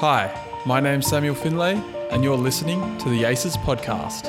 Hi, 0.00 0.32
my 0.64 0.78
name's 0.78 1.08
Samuel 1.08 1.34
Findlay, 1.34 1.74
and 2.12 2.22
you're 2.22 2.36
listening 2.36 2.96
to 2.98 3.08
the 3.08 3.24
ACES 3.24 3.56
podcast. 3.56 4.28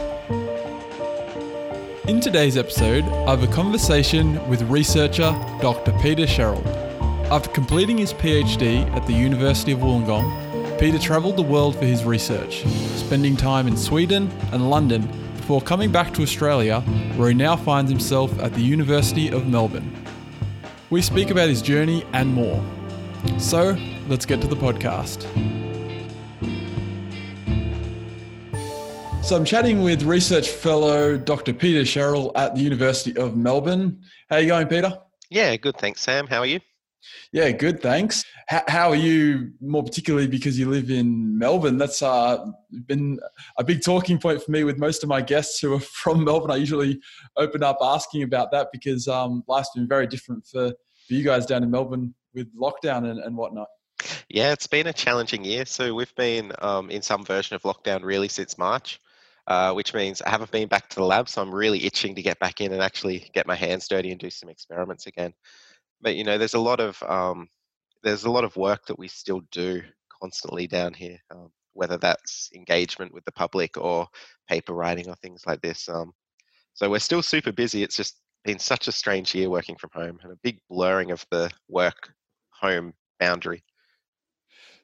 In 2.08 2.20
today's 2.20 2.58
episode, 2.58 3.04
I 3.04 3.30
have 3.30 3.44
a 3.44 3.54
conversation 3.54 4.44
with 4.50 4.64
researcher 4.64 5.32
Dr. 5.62 5.92
Peter 6.02 6.24
Sherrell. 6.24 6.66
After 7.30 7.52
completing 7.52 8.00
his 8.00 8.16
PhD 8.16 8.84
at 8.96 9.06
the 9.06 9.14
University 9.14 9.72
of 9.74 9.82
Wollongong, 9.82 10.80
Peter 10.80 10.98
travelled 10.98 11.38
the 11.38 11.44
world 11.44 11.76
for 11.76 11.86
his 11.86 12.04
research, 12.04 12.66
spending 12.96 13.38
time 13.38 13.68
in 13.68 13.78
Sweden 13.78 14.32
and 14.52 14.72
London 14.72 15.08
before 15.36 15.62
coming 15.62 15.92
back 15.92 16.16
to 16.16 16.24
Australia, 16.24 16.82
where 17.16 17.30
he 17.30 17.36
now 17.36 17.56
finds 17.56 17.92
himself 17.92 18.36
at 18.40 18.56
the 18.56 18.62
University 18.62 19.30
of 19.30 19.46
Melbourne. 19.46 19.96
We 20.90 21.04
speak 21.04 21.30
about 21.30 21.48
his 21.48 21.62
journey 21.62 22.08
and 22.14 22.34
more. 22.34 22.60
So, 23.38 23.78
let's 24.08 24.26
get 24.26 24.42
to 24.42 24.48
the 24.48 24.56
podcast. 24.56 25.49
So 29.30 29.36
I'm 29.36 29.46
chatting 29.46 29.84
with 29.84 30.02
research 30.02 30.50
fellow 30.50 31.16
Dr. 31.16 31.54
Peter 31.54 31.82
Sherrell 31.82 32.32
at 32.34 32.56
the 32.56 32.62
University 32.62 33.16
of 33.16 33.38
Melbourne. 33.38 34.02
How 34.28 34.38
are 34.38 34.42
you 34.42 34.48
going, 34.48 34.66
Peter? 34.66 34.98
Yeah, 35.30 35.56
good. 35.56 35.78
Thanks, 35.78 36.02
Sam. 36.02 36.26
How 36.26 36.40
are 36.40 36.48
you? 36.48 36.60
Yeah, 37.32 37.52
good. 37.52 37.80
Thanks. 37.80 38.26
How, 38.48 38.90
are 38.90 38.96
you, 38.96 39.52
more 39.62 39.84
particularly 39.84 40.26
because 40.26 40.58
you 40.58 40.68
live 40.68 40.90
in 40.90 41.38
Melbourne? 41.38 41.78
That's 41.78 42.02
uh, 42.02 42.44
been 42.88 43.20
a 43.60 43.64
big 43.64 43.84
talking 43.84 44.18
point 44.18 44.42
for 44.42 44.50
me 44.50 44.64
with 44.64 44.80
most 44.80 45.04
of 45.04 45.10
my 45.10 45.22
guests 45.22 45.60
who 45.60 45.76
are 45.76 45.80
from 46.02 46.24
Melbourne. 46.24 46.50
I 46.50 46.56
usually 46.56 47.00
open 47.38 47.62
up 47.62 47.78
asking 47.84 48.24
about 48.24 48.50
that 48.54 48.70
because 48.72 49.08
um, 49.08 49.44
life's 49.48 49.70
been 49.76 49.88
very 49.88 50.08
different 50.08 50.48
for, 50.48 50.72
for 50.72 51.14
you 51.14 51.24
guys 51.24 51.46
down 51.46 51.62
in 51.62 51.70
Melbourne 51.70 52.16
with 52.34 52.48
lockdown 52.58 53.08
and, 53.08 53.20
and 53.20 53.38
whatnot. 53.38 53.68
Yeah, 54.28 54.54
it's 54.54 54.66
been 54.66 54.88
a 54.88 54.94
challenging 54.94 55.44
year. 55.44 55.68
So 55.68 55.94
we've 55.94 56.16
been 56.16 56.52
um, 56.64 56.90
in 56.90 57.04
some 57.04 57.24
version 57.24 57.56
of 57.56 57.62
lockdown 57.62 58.02
really 58.02 58.28
since 58.28 58.58
March. 58.58 59.00
Uh, 59.50 59.74
which 59.74 59.96
means 59.96 60.22
I 60.22 60.30
haven't 60.30 60.52
been 60.52 60.68
back 60.68 60.90
to 60.90 60.98
the 60.98 61.04
lab, 61.04 61.28
so 61.28 61.42
I'm 61.42 61.54
really 61.54 61.84
itching 61.84 62.14
to 62.14 62.22
get 62.22 62.38
back 62.38 62.62
in 62.62 62.72
and 62.72 62.84
actually 62.84 63.32
get 63.34 63.48
my 63.48 63.56
hands 63.56 63.88
dirty 63.88 64.12
and 64.12 64.20
do 64.20 64.30
some 64.30 64.48
experiments 64.48 65.08
again. 65.08 65.34
But 66.02 66.16
you 66.16 66.24
know, 66.24 66.38
there's 66.38 66.54
a 66.54 66.60
lot 66.60 66.80
of 66.80 67.02
um, 67.02 67.50
there's 68.04 68.26
a 68.26 68.30
lot 68.30 68.44
of 68.44 68.56
work 68.56 68.86
that 68.86 69.00
we 69.00 69.08
still 69.08 69.42
do 69.52 69.82
constantly 70.22 70.68
down 70.68 70.94
here, 70.94 71.18
um, 71.32 71.50
whether 71.74 71.98
that's 71.98 72.52
engagement 72.54 73.12
with 73.12 73.26
the 73.26 73.32
public 73.32 73.76
or 73.76 74.08
paper 74.48 74.74
writing 74.74 75.10
or 75.10 75.16
things 75.16 75.42
like 75.48 75.62
this. 75.62 75.90
Um, 75.90 76.12
so 76.76 76.88
we're 76.88 77.00
still 77.00 77.24
super 77.24 77.52
busy. 77.52 77.82
It's 77.82 77.96
just 77.96 78.22
been 78.46 78.60
such 78.60 78.88
a 78.88 78.92
strange 78.92 79.34
year 79.34 79.50
working 79.50 79.78
from 79.78 79.90
home 79.96 80.20
and 80.22 80.32
a 80.32 80.40
big 80.44 80.60
blurring 80.70 81.10
of 81.10 81.26
the 81.32 81.50
work 81.68 82.14
home 82.52 82.94
boundary. 83.20 83.64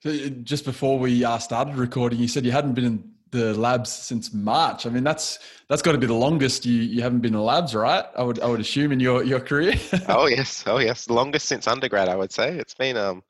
So 0.02 0.10
uh, 0.10 0.30
just 0.44 0.66
before 0.66 0.98
we 0.98 1.24
uh, 1.24 1.38
started 1.38 1.76
recording, 1.76 2.18
you 2.18 2.28
said 2.28 2.46
you 2.46 2.52
hadn't 2.52 2.74
been 2.74 2.86
in 2.86 3.15
the 3.36 3.54
labs 3.54 3.92
since 3.92 4.34
March. 4.34 4.86
I 4.86 4.90
mean, 4.90 5.04
that's 5.04 5.40
that's 5.70 5.82
got 5.82 5.92
to 5.92 5.98
be 5.98 6.08
the 6.08 6.14
longest 6.14 6.66
you, 6.66 6.82
you 6.82 7.02
haven't 7.02 7.20
been 7.20 7.34
in 7.34 7.42
labs, 7.42 7.76
right? 7.76 8.06
I 8.16 8.24
would 8.24 8.40
I 8.40 8.48
would 8.48 8.60
assume 8.60 8.92
in 8.92 9.00
your 9.00 9.24
your 9.24 9.40
career. 9.40 9.74
oh 10.10 10.28
yes, 10.28 10.64
oh 10.68 10.80
yes, 10.80 11.10
longest 11.10 11.48
since 11.48 11.68
undergrad. 11.68 12.10
I 12.10 12.16
would 12.16 12.32
say 12.32 12.58
it's 12.58 12.74
been 12.74 12.98
um 12.98 13.24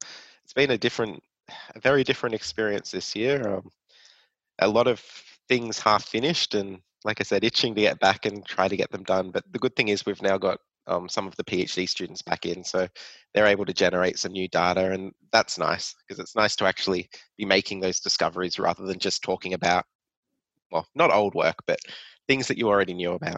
it's 0.45 0.53
been 0.53 0.71
a 0.71 0.77
different, 0.77 1.23
a 1.75 1.79
very 1.79 2.03
different 2.03 2.35
experience 2.35 2.91
this 2.91 3.15
year. 3.15 3.55
Um, 3.55 3.69
a 4.59 4.67
lot 4.67 4.87
of 4.87 5.03
things 5.49 5.79
half 5.79 6.05
finished, 6.05 6.53
and 6.53 6.79
like 7.03 7.19
I 7.19 7.23
said, 7.23 7.43
itching 7.43 7.73
to 7.75 7.81
get 7.81 7.99
back 7.99 8.25
and 8.25 8.45
try 8.45 8.67
to 8.67 8.77
get 8.77 8.91
them 8.91 9.03
done. 9.03 9.31
But 9.31 9.43
the 9.51 9.59
good 9.59 9.75
thing 9.75 9.87
is 9.87 10.05
we've 10.05 10.21
now 10.21 10.37
got 10.37 10.59
um, 10.87 11.09
some 11.09 11.25
of 11.25 11.35
the 11.35 11.43
PhD 11.43 11.89
students 11.89 12.21
back 12.21 12.45
in, 12.45 12.63
so 12.63 12.87
they're 13.33 13.47
able 13.47 13.65
to 13.65 13.73
generate 13.73 14.19
some 14.19 14.33
new 14.33 14.47
data, 14.47 14.91
and 14.91 15.13
that's 15.31 15.57
nice 15.57 15.95
because 16.07 16.19
it's 16.19 16.35
nice 16.35 16.55
to 16.57 16.65
actually 16.65 17.09
be 17.39 17.45
making 17.45 17.79
those 17.79 17.99
discoveries 17.99 18.59
rather 18.59 18.85
than 18.85 18.99
just 18.99 19.23
talking 19.23 19.53
about, 19.53 19.85
well, 20.71 20.87
not 20.95 21.13
old 21.13 21.35
work, 21.35 21.57
but 21.65 21.79
things 22.27 22.47
that 22.47 22.57
you 22.57 22.67
already 22.67 22.93
knew 22.93 23.13
about. 23.13 23.37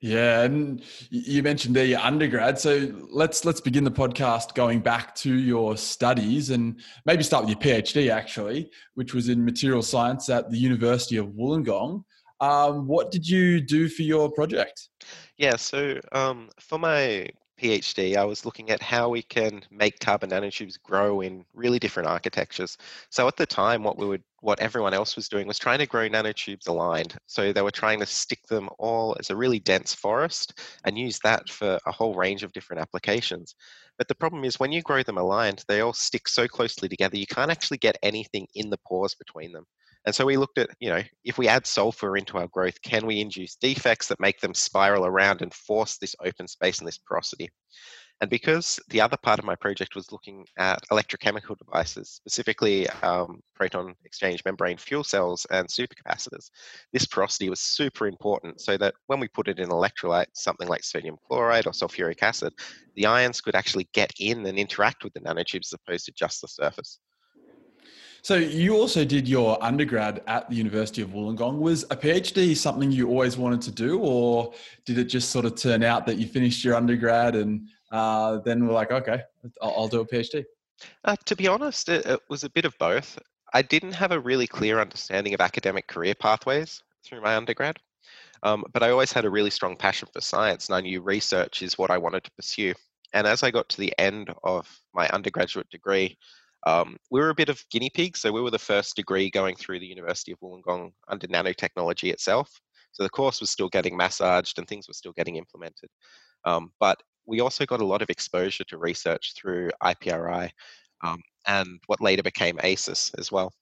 Yeah, 0.00 0.42
and 0.42 0.82
you 1.10 1.42
mentioned 1.42 1.74
there 1.74 1.84
your 1.84 1.98
undergrad. 1.98 2.58
So 2.60 2.88
let's 3.10 3.44
let's 3.44 3.60
begin 3.60 3.82
the 3.82 3.90
podcast 3.90 4.54
going 4.54 4.78
back 4.78 5.14
to 5.16 5.34
your 5.34 5.76
studies 5.76 6.50
and 6.50 6.80
maybe 7.04 7.24
start 7.24 7.44
with 7.44 7.50
your 7.50 7.58
PhD 7.58 8.08
actually, 8.08 8.70
which 8.94 9.12
was 9.12 9.28
in 9.28 9.44
material 9.44 9.82
science 9.82 10.28
at 10.28 10.50
the 10.50 10.58
University 10.58 11.16
of 11.16 11.26
Wollongong. 11.28 12.04
Um, 12.40 12.86
what 12.86 13.10
did 13.10 13.28
you 13.28 13.60
do 13.60 13.88
for 13.88 14.02
your 14.02 14.30
project? 14.30 14.88
Yeah, 15.36 15.56
so 15.56 15.98
um, 16.12 16.48
for 16.60 16.78
my 16.78 17.28
PhD, 17.60 18.16
I 18.16 18.24
was 18.24 18.44
looking 18.44 18.70
at 18.70 18.80
how 18.80 19.08
we 19.08 19.22
can 19.22 19.62
make 19.70 19.98
carbon 19.98 20.30
nanotubes 20.30 20.80
grow 20.80 21.20
in 21.22 21.44
really 21.54 21.78
different 21.78 22.08
architectures. 22.08 22.78
So 23.10 23.26
at 23.26 23.36
the 23.36 23.46
time, 23.46 23.82
what 23.82 23.98
we 23.98 24.06
would, 24.06 24.22
what 24.40 24.60
everyone 24.60 24.94
else 24.94 25.16
was 25.16 25.28
doing 25.28 25.46
was 25.46 25.58
trying 25.58 25.78
to 25.78 25.86
grow 25.86 26.08
nanotubes 26.08 26.68
aligned. 26.68 27.16
So 27.26 27.52
they 27.52 27.62
were 27.62 27.70
trying 27.70 28.00
to 28.00 28.06
stick 28.06 28.40
them 28.48 28.68
all 28.78 29.16
as 29.18 29.30
a 29.30 29.36
really 29.36 29.58
dense 29.58 29.94
forest 29.94 30.60
and 30.84 30.98
use 30.98 31.18
that 31.24 31.48
for 31.48 31.78
a 31.86 31.92
whole 31.92 32.14
range 32.14 32.42
of 32.42 32.52
different 32.52 32.80
applications. 32.80 33.54
But 33.98 34.08
the 34.08 34.14
problem 34.14 34.44
is 34.44 34.60
when 34.60 34.72
you 34.72 34.82
grow 34.82 35.02
them 35.02 35.18
aligned, 35.18 35.64
they 35.66 35.80
all 35.80 35.92
stick 35.92 36.28
so 36.28 36.46
closely 36.46 36.88
together, 36.88 37.16
you 37.16 37.26
can't 37.26 37.50
actually 37.50 37.78
get 37.78 37.98
anything 38.02 38.46
in 38.54 38.70
the 38.70 38.78
pores 38.86 39.14
between 39.14 39.52
them. 39.52 39.64
And 40.06 40.14
so 40.14 40.24
we 40.24 40.36
looked 40.36 40.58
at, 40.58 40.70
you 40.78 40.88
know, 40.88 41.02
if 41.24 41.36
we 41.36 41.48
add 41.48 41.66
sulfur 41.66 42.16
into 42.16 42.38
our 42.38 42.46
growth, 42.46 42.80
can 42.82 43.04
we 43.06 43.20
induce 43.20 43.56
defects 43.56 44.06
that 44.08 44.20
make 44.20 44.40
them 44.40 44.54
spiral 44.54 45.04
around 45.04 45.42
and 45.42 45.52
force 45.52 45.98
this 45.98 46.14
open 46.24 46.46
space 46.46 46.78
and 46.78 46.86
this 46.86 46.98
porosity? 46.98 47.50
And 48.20 48.28
because 48.28 48.80
the 48.88 49.00
other 49.00 49.16
part 49.16 49.38
of 49.38 49.44
my 49.44 49.54
project 49.54 49.94
was 49.94 50.10
looking 50.10 50.44
at 50.56 50.82
electrochemical 50.90 51.56
devices, 51.56 52.10
specifically 52.10 52.88
um, 53.02 53.40
proton 53.54 53.94
exchange 54.04 54.42
membrane 54.44 54.76
fuel 54.76 55.04
cells 55.04 55.46
and 55.50 55.68
supercapacitors, 55.68 56.50
this 56.92 57.06
porosity 57.06 57.48
was 57.48 57.60
super 57.60 58.08
important 58.08 58.60
so 58.60 58.76
that 58.76 58.94
when 59.06 59.20
we 59.20 59.28
put 59.28 59.46
it 59.46 59.60
in 59.60 59.68
electrolyte, 59.68 60.26
something 60.32 60.66
like 60.66 60.82
sodium 60.82 61.16
chloride 61.28 61.66
or 61.66 61.72
sulfuric 61.72 62.22
acid, 62.22 62.52
the 62.96 63.06
ions 63.06 63.40
could 63.40 63.54
actually 63.54 63.88
get 63.94 64.12
in 64.18 64.44
and 64.46 64.58
interact 64.58 65.04
with 65.04 65.12
the 65.12 65.20
nanotubes 65.20 65.66
as 65.66 65.74
opposed 65.74 66.06
to 66.06 66.12
just 66.12 66.40
the 66.40 66.48
surface. 66.48 66.98
So 68.22 68.34
you 68.34 68.76
also 68.76 69.04
did 69.04 69.28
your 69.28 69.62
undergrad 69.62 70.22
at 70.26 70.50
the 70.50 70.56
University 70.56 71.02
of 71.02 71.10
Wollongong. 71.10 71.58
Was 71.58 71.84
a 71.84 71.96
PhD 71.96 72.56
something 72.56 72.90
you 72.90 73.08
always 73.08 73.38
wanted 73.38 73.62
to 73.62 73.70
do, 73.70 74.00
or 74.00 74.52
did 74.84 74.98
it 74.98 75.04
just 75.04 75.30
sort 75.30 75.44
of 75.44 75.54
turn 75.54 75.84
out 75.84 76.04
that 76.06 76.16
you 76.16 76.26
finished 76.26 76.64
your 76.64 76.74
undergrad 76.74 77.36
and 77.36 77.68
uh, 77.90 78.38
then 78.38 78.66
were 78.66 78.72
like, 78.72 78.90
okay, 78.90 79.22
I'll, 79.62 79.74
I'll 79.76 79.88
do 79.88 80.00
a 80.00 80.06
PhD? 80.06 80.44
Uh, 81.04 81.16
to 81.24 81.36
be 81.36 81.48
honest, 81.48 81.88
it, 81.88 82.06
it 82.06 82.20
was 82.28 82.44
a 82.44 82.50
bit 82.50 82.64
of 82.64 82.76
both. 82.78 83.18
I 83.54 83.62
didn't 83.62 83.94
have 83.94 84.12
a 84.12 84.20
really 84.20 84.46
clear 84.46 84.80
understanding 84.80 85.34
of 85.34 85.40
academic 85.40 85.86
career 85.86 86.14
pathways 86.14 86.82
through 87.04 87.22
my 87.22 87.36
undergrad, 87.36 87.78
um, 88.42 88.64
but 88.72 88.82
I 88.82 88.90
always 88.90 89.12
had 89.12 89.24
a 89.24 89.30
really 89.30 89.50
strong 89.50 89.76
passion 89.76 90.08
for 90.12 90.20
science, 90.20 90.68
and 90.68 90.76
I 90.76 90.80
knew 90.80 91.00
research 91.00 91.62
is 91.62 91.78
what 91.78 91.90
I 91.90 91.98
wanted 91.98 92.24
to 92.24 92.30
pursue. 92.32 92.74
And 93.14 93.26
as 93.26 93.42
I 93.42 93.50
got 93.50 93.68
to 93.70 93.78
the 93.78 93.94
end 93.98 94.32
of 94.44 94.68
my 94.92 95.08
undergraduate 95.08 95.70
degree, 95.70 96.18
um, 96.66 96.96
we 97.10 97.20
were 97.20 97.30
a 97.30 97.34
bit 97.34 97.48
of 97.48 97.64
guinea 97.70 97.90
pigs, 97.90 98.20
so 98.20 98.32
we 98.32 98.42
were 98.42 98.50
the 98.50 98.58
first 98.58 98.96
degree 98.96 99.30
going 99.30 99.56
through 99.56 99.80
the 99.80 99.86
University 99.86 100.32
of 100.32 100.40
Wollongong 100.40 100.92
under 101.08 101.26
nanotechnology 101.26 102.12
itself. 102.12 102.60
So 102.92 103.02
the 103.02 103.10
course 103.10 103.40
was 103.40 103.50
still 103.50 103.68
getting 103.68 103.96
massaged 103.96 104.58
and 104.58 104.66
things 104.66 104.88
were 104.88 104.94
still 104.94 105.12
getting 105.12 105.36
implemented. 105.36 105.88
Um, 106.44 106.72
but 106.80 107.00
we 107.28 107.40
also 107.40 107.66
got 107.66 107.80
a 107.80 107.86
lot 107.86 108.02
of 108.02 108.10
exposure 108.10 108.64
to 108.64 108.78
research 108.78 109.34
through 109.36 109.70
IPRI 109.82 110.50
um, 111.04 111.20
and 111.46 111.78
what 111.86 112.00
later 112.00 112.22
became 112.22 112.58
ACES 112.62 113.12
as 113.18 113.30
well. 113.30 113.52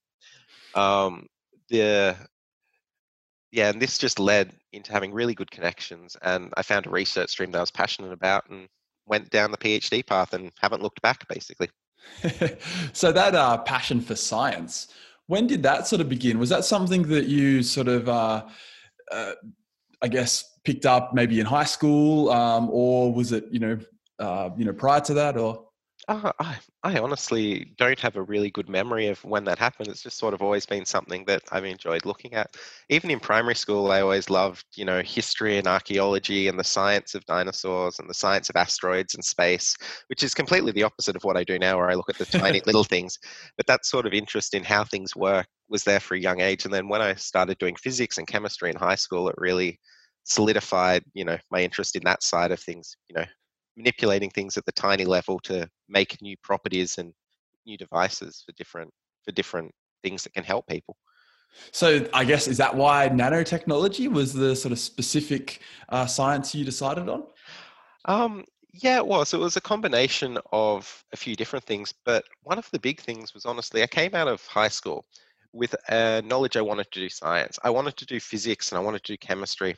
Um, 0.75 1.27
the 1.69 2.17
yeah, 3.53 3.71
and 3.71 3.81
this 3.81 3.99
just 3.99 4.19
led 4.19 4.53
into 4.73 4.93
having 4.93 5.13
really 5.13 5.35
good 5.35 5.51
connections, 5.51 6.17
and 6.23 6.53
I 6.57 6.63
found 6.63 6.87
a 6.87 6.91
research 6.91 7.31
stream 7.31 7.51
that 7.53 7.59
I 7.59 7.63
was 7.63 7.71
passionate 7.71 8.13
about, 8.13 8.49
and 8.51 8.69
went 9.07 9.31
down 9.31 9.51
the 9.51 9.59
PhD 9.59 10.07
path, 10.07 10.33
and 10.33 10.53
haven't 10.61 10.83
looked 10.83 11.01
back 11.03 11.27
basically. 11.29 11.71
so 12.93 13.13
that 13.13 13.35
uh, 13.35 13.59
passion 13.59 14.01
for 14.01 14.15
science, 14.15 14.89
when 15.27 15.47
did 15.47 15.63
that 15.63 15.87
sort 15.87 16.01
of 16.01 16.09
begin? 16.09 16.39
Was 16.39 16.51
that 16.51 16.65
something 16.65 17.03
that 17.05 17.27
you 17.27 17.63
sort 17.63 17.89
of, 17.89 18.09
uh, 18.09 18.45
uh, 19.11 19.33
I 20.03 20.09
guess, 20.09 20.59
picked 20.65 20.87
up 20.87 21.15
maybe 21.15 21.41
in 21.41 21.47
high 21.47 21.65
school, 21.65 22.31
um, 22.31 22.69
or 22.71 23.13
was 23.13 23.33
it 23.33 23.47
you 23.51 23.59
know, 23.61 23.79
uh, 24.19 24.51
you 24.57 24.65
know, 24.65 24.73
prior 24.73 25.01
to 25.03 25.15
that, 25.15 25.37
or? 25.37 25.66
Uh, 26.09 26.31
I, 26.39 26.59
I 26.85 26.99
honestly 27.01 27.73
don't 27.77 27.99
have 27.99 28.15
a 28.15 28.23
really 28.23 28.49
good 28.49 28.69
memory 28.69 29.09
of 29.09 29.25
when 29.25 29.43
that 29.45 29.59
happened. 29.59 29.89
It's 29.89 30.05
just 30.05 30.19
sort 30.19 30.35
of 30.35 30.43
always 30.43 30.65
been 30.65 30.85
something 30.85 31.25
that 31.25 31.43
I've 31.51 31.65
enjoyed 31.65 32.07
looking 32.07 32.35
at. 32.35 32.57
Even 32.89 33.11
in 33.11 33.19
primary 33.19 33.57
school, 33.57 33.91
I 33.91 34.03
always 34.03 34.31
loved, 34.31 34.65
you 34.77 34.85
know, 34.85 35.03
history 35.03 35.59
and 35.59 35.67
archaeology 35.67 36.47
and 36.47 36.57
the 36.61 36.65
science 36.65 37.17
of 37.17 37.25
dinosaurs 37.27 37.99
and 37.99 38.09
the 38.09 38.15
science 38.15 38.49
of 38.49 38.55
asteroids 38.55 39.17
and 39.17 39.25
space, 39.25 39.77
which 40.07 40.23
is 40.23 40.33
completely 40.33 40.71
the 40.71 40.85
opposite 40.85 41.17
of 41.17 41.25
what 41.25 41.37
I 41.37 41.43
do 41.43 41.59
now, 41.59 41.77
where 41.77 41.91
I 41.91 41.95
look 41.95 42.09
at 42.09 42.19
the 42.19 42.27
tiny 42.27 42.63
little 42.67 42.85
things. 42.85 43.19
But 43.57 43.67
that 43.67 43.85
sort 43.85 44.07
of 44.07 44.13
interest 44.13 44.55
in 44.55 44.63
how 44.63 44.85
things 44.85 45.17
work 45.17 45.49
was 45.69 45.83
there 45.83 45.99
for 45.99 46.15
a 46.15 46.21
young 46.21 46.41
age. 46.41 46.65
And 46.65 46.73
then 46.73 46.89
when 46.89 47.03
I 47.03 47.15
started 47.17 47.59
doing 47.59 47.75
physics 47.75 48.19
and 48.19 48.29
chemistry 48.29 48.71
in 48.71 48.77
high 48.77 48.95
school, 48.95 49.29
it 49.29 49.35
really 49.39 49.81
solidified, 50.23 51.03
you 51.15 51.25
know, 51.25 51.39
my 51.51 51.63
interest 51.63 51.97
in 51.97 52.05
that 52.05 52.23
side 52.23 52.53
of 52.53 52.61
things. 52.61 52.97
You 53.09 53.17
know, 53.17 53.27
manipulating 53.77 54.31
things 54.31 54.57
at 54.57 54.65
the 54.65 54.73
tiny 54.73 55.05
level 55.05 55.39
to 55.41 55.69
make 55.89 56.21
new 56.23 56.37
properties 56.43 56.99
and 56.99 57.13
new 57.67 57.77
devices 57.77 58.43
for 58.45 58.53
different 58.53 58.91
for 59.25 59.33
different 59.33 59.73
things 60.03 60.23
that 60.23 60.33
can 60.33 60.45
help 60.45 60.67
people. 60.67 60.97
So 61.73 62.07
I 62.13 62.25
guess 62.25 62.49
is 62.49 62.59
that 62.59 62.75
why 62.75 63.09
nanotechnology 63.09 64.11
was 64.11 64.33
the 64.33 64.55
sort 64.55 64.73
of 64.73 64.79
specific 64.79 65.61
uh, 65.89 66.07
science 66.07 66.55
you 66.55 66.65
decided 66.65 67.09
on? 67.09 67.25
Um, 68.05 68.45
yeah, 68.73 68.99
it 68.99 69.07
was. 69.07 69.33
It 69.33 69.41
was 69.41 69.57
a 69.57 69.61
combination 69.61 70.39
of 70.53 71.05
a 71.13 71.17
few 71.17 71.35
different 71.35 71.65
things, 71.65 71.95
but 72.05 72.25
one 72.43 72.59
of 72.59 72.71
the 72.71 72.79
big 72.79 73.01
things 73.01 73.33
was 73.33 73.47
honestly, 73.47 73.83
I 73.83 73.87
came 73.87 74.15
out 74.15 74.29
of 74.29 74.45
high 74.47 74.69
school 74.69 75.07
with 75.53 75.75
a 75.89 76.23
knowledge 76.23 76.57
I 76.57 76.63
wanted 76.63 76.91
to 76.93 77.01
do 77.01 77.09
science. 77.09 77.59
I 77.65 77.71
wanted 77.71 77.97
to 77.97 78.07
do 78.07 78.21
physics 78.21 78.71
and 78.71 78.79
I 78.79 78.83
wanted 78.83 79.03
to 79.05 79.13
do 79.13 79.19
chemistry. 79.19 79.75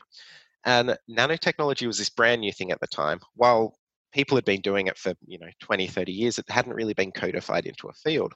And 0.65 0.97
nanotechnology 1.09 1.87
was 1.87 1.97
this 1.97 2.09
brand 2.09 2.41
new 2.41 2.51
thing 2.51 2.71
at 2.71 2.81
the 2.81 2.87
time. 2.87 3.19
While 3.35 3.78
people 4.11 4.37
had 4.37 4.45
been 4.45 4.61
doing 4.61 4.87
it 4.87 4.97
for, 4.97 5.13
you 5.25 5.39
know, 5.39 5.49
20, 5.59 5.87
30 5.87 6.11
years, 6.11 6.39
it 6.39 6.49
hadn't 6.49 6.73
really 6.73 6.93
been 6.93 7.11
codified 7.11 7.65
into 7.65 7.87
a 7.87 7.93
field. 7.93 8.33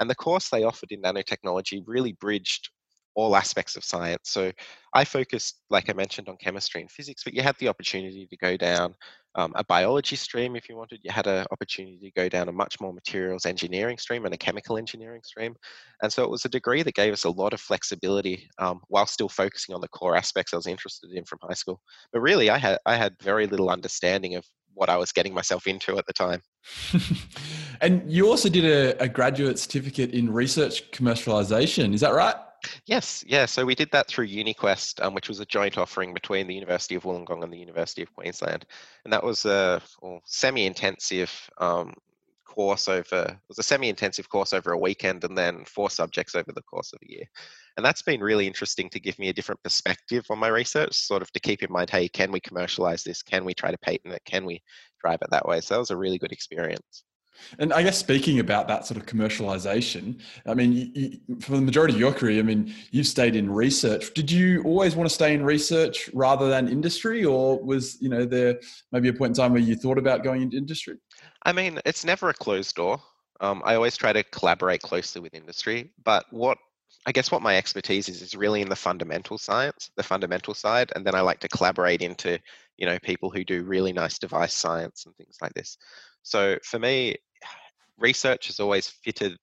And 0.00 0.08
the 0.08 0.14
course 0.14 0.48
they 0.48 0.64
offered 0.64 0.92
in 0.92 1.02
nanotechnology 1.02 1.82
really 1.86 2.12
bridged 2.12 2.70
all 3.18 3.34
aspects 3.34 3.74
of 3.74 3.82
science. 3.82 4.30
So 4.30 4.52
I 4.94 5.04
focused, 5.04 5.62
like 5.70 5.90
I 5.90 5.92
mentioned, 5.92 6.28
on 6.28 6.36
chemistry 6.36 6.80
and 6.80 6.90
physics, 6.90 7.24
but 7.24 7.34
you 7.34 7.42
had 7.42 7.56
the 7.58 7.66
opportunity 7.66 8.28
to 8.28 8.36
go 8.36 8.56
down 8.56 8.94
um, 9.34 9.52
a 9.56 9.64
biology 9.64 10.14
stream 10.14 10.54
if 10.54 10.68
you 10.68 10.76
wanted. 10.76 11.00
You 11.02 11.10
had 11.10 11.26
an 11.26 11.44
opportunity 11.50 11.98
to 11.98 12.10
go 12.12 12.28
down 12.28 12.48
a 12.48 12.52
much 12.52 12.80
more 12.80 12.92
materials 12.92 13.44
engineering 13.44 13.98
stream 13.98 14.24
and 14.24 14.32
a 14.32 14.38
chemical 14.38 14.78
engineering 14.78 15.22
stream. 15.24 15.56
And 16.00 16.12
so 16.12 16.22
it 16.22 16.30
was 16.30 16.44
a 16.44 16.48
degree 16.48 16.84
that 16.84 16.94
gave 16.94 17.12
us 17.12 17.24
a 17.24 17.30
lot 17.30 17.52
of 17.52 17.60
flexibility 17.60 18.48
um, 18.58 18.80
while 18.86 19.06
still 19.06 19.28
focusing 19.28 19.74
on 19.74 19.80
the 19.80 19.88
core 19.88 20.16
aspects 20.16 20.54
I 20.54 20.56
was 20.56 20.68
interested 20.68 21.10
in 21.10 21.24
from 21.24 21.40
high 21.42 21.54
school. 21.54 21.80
But 22.12 22.20
really, 22.20 22.50
I 22.50 22.58
had 22.58 22.78
I 22.86 22.94
had 22.94 23.16
very 23.20 23.48
little 23.48 23.70
understanding 23.70 24.36
of 24.36 24.44
what 24.78 24.88
I 24.88 24.96
was 24.96 25.12
getting 25.12 25.34
myself 25.34 25.66
into 25.66 25.98
at 25.98 26.06
the 26.06 26.12
time. 26.12 26.42
and 27.80 28.10
you 28.10 28.28
also 28.28 28.48
did 28.48 28.64
a, 28.64 29.02
a 29.02 29.08
graduate 29.08 29.58
certificate 29.58 30.12
in 30.12 30.32
research 30.32 30.90
commercialization. 30.92 31.94
Is 31.94 32.00
that 32.00 32.14
right? 32.14 32.36
Yes, 32.86 33.24
yeah. 33.26 33.46
So 33.46 33.64
we 33.64 33.74
did 33.74 33.90
that 33.92 34.08
through 34.08 34.28
UniQuest, 34.28 35.04
um, 35.04 35.14
which 35.14 35.28
was 35.28 35.40
a 35.40 35.46
joint 35.46 35.78
offering 35.78 36.12
between 36.12 36.46
the 36.46 36.54
University 36.54 36.94
of 36.94 37.04
Wollongong 37.04 37.44
and 37.44 37.52
the 37.52 37.58
University 37.58 38.02
of 38.02 38.12
Queensland, 38.14 38.66
and 39.04 39.12
that 39.12 39.22
was 39.22 39.44
a 39.44 39.80
semi-intensive 40.24 41.50
um, 41.58 41.94
course 42.44 42.88
over. 42.88 43.22
It 43.28 43.48
was 43.48 43.58
a 43.58 43.62
semi-intensive 43.62 44.28
course 44.28 44.52
over 44.52 44.72
a 44.72 44.78
weekend, 44.78 45.24
and 45.24 45.38
then 45.38 45.64
four 45.64 45.90
subjects 45.90 46.34
over 46.34 46.50
the 46.52 46.62
course 46.62 46.92
of 46.92 46.98
a 47.02 47.10
year. 47.10 47.24
And 47.78 47.84
that's 47.84 48.02
been 48.02 48.20
really 48.20 48.48
interesting 48.48 48.90
to 48.90 48.98
give 48.98 49.20
me 49.20 49.28
a 49.28 49.32
different 49.32 49.62
perspective 49.62 50.26
on 50.30 50.38
my 50.40 50.48
research, 50.48 50.94
sort 50.94 51.22
of 51.22 51.30
to 51.30 51.38
keep 51.38 51.62
in 51.62 51.70
mind, 51.70 51.88
hey, 51.90 52.08
can 52.08 52.32
we 52.32 52.40
commercialize 52.40 53.04
this? 53.04 53.22
Can 53.22 53.44
we 53.44 53.54
try 53.54 53.70
to 53.70 53.78
patent 53.78 54.12
it? 54.12 54.22
Can 54.24 54.44
we 54.44 54.60
drive 55.00 55.20
it 55.22 55.30
that 55.30 55.46
way? 55.46 55.60
So 55.60 55.74
that 55.74 55.78
was 55.78 55.92
a 55.92 55.96
really 55.96 56.18
good 56.18 56.32
experience. 56.32 57.04
And 57.60 57.72
I 57.72 57.84
guess 57.84 57.96
speaking 57.96 58.40
about 58.40 58.66
that 58.66 58.84
sort 58.84 58.98
of 58.98 59.06
commercialization, 59.06 60.20
I 60.44 60.54
mean, 60.54 60.72
you, 60.72 60.90
you, 60.92 61.40
for 61.40 61.52
the 61.52 61.60
majority 61.60 61.94
of 61.94 62.00
your 62.00 62.12
career, 62.12 62.40
I 62.40 62.42
mean, 62.42 62.74
you've 62.90 63.06
stayed 63.06 63.36
in 63.36 63.48
research. 63.48 64.12
Did 64.12 64.28
you 64.28 64.60
always 64.64 64.96
want 64.96 65.08
to 65.08 65.14
stay 65.14 65.32
in 65.32 65.44
research 65.44 66.10
rather 66.14 66.48
than 66.48 66.66
industry, 66.66 67.24
or 67.24 67.62
was 67.62 67.96
you 68.02 68.08
know 68.08 68.24
there 68.24 68.58
maybe 68.90 69.08
a 69.08 69.12
point 69.12 69.30
in 69.30 69.34
time 69.34 69.52
where 69.52 69.62
you 69.62 69.76
thought 69.76 69.98
about 69.98 70.24
going 70.24 70.42
into 70.42 70.56
industry? 70.56 70.96
I 71.44 71.52
mean, 71.52 71.80
it's 71.86 72.04
never 72.04 72.28
a 72.28 72.34
closed 72.34 72.74
door. 72.74 72.98
Um, 73.40 73.62
I 73.64 73.76
always 73.76 73.96
try 73.96 74.12
to 74.12 74.24
collaborate 74.24 74.82
closely 74.82 75.20
with 75.20 75.32
industry, 75.32 75.92
but 76.04 76.26
what 76.30 76.58
I 77.06 77.12
guess 77.12 77.30
what 77.30 77.42
my 77.42 77.56
expertise 77.56 78.08
is 78.08 78.22
is 78.22 78.34
really 78.34 78.60
in 78.60 78.68
the 78.68 78.76
fundamental 78.76 79.38
science, 79.38 79.90
the 79.96 80.02
fundamental 80.02 80.54
side, 80.54 80.92
and 80.94 81.06
then 81.06 81.14
I 81.14 81.20
like 81.20 81.40
to 81.40 81.48
collaborate 81.48 82.02
into 82.02 82.38
you 82.76 82.86
know 82.86 82.98
people 83.00 83.30
who 83.30 83.44
do 83.44 83.64
really 83.64 83.92
nice 83.92 84.18
device 84.18 84.54
science 84.54 85.06
and 85.06 85.16
things 85.16 85.38
like 85.40 85.54
this. 85.54 85.78
So 86.22 86.58
for 86.64 86.78
me, 86.78 87.16
research 87.98 88.48
has 88.48 88.60
always 88.60 88.88
fitted 88.88 89.38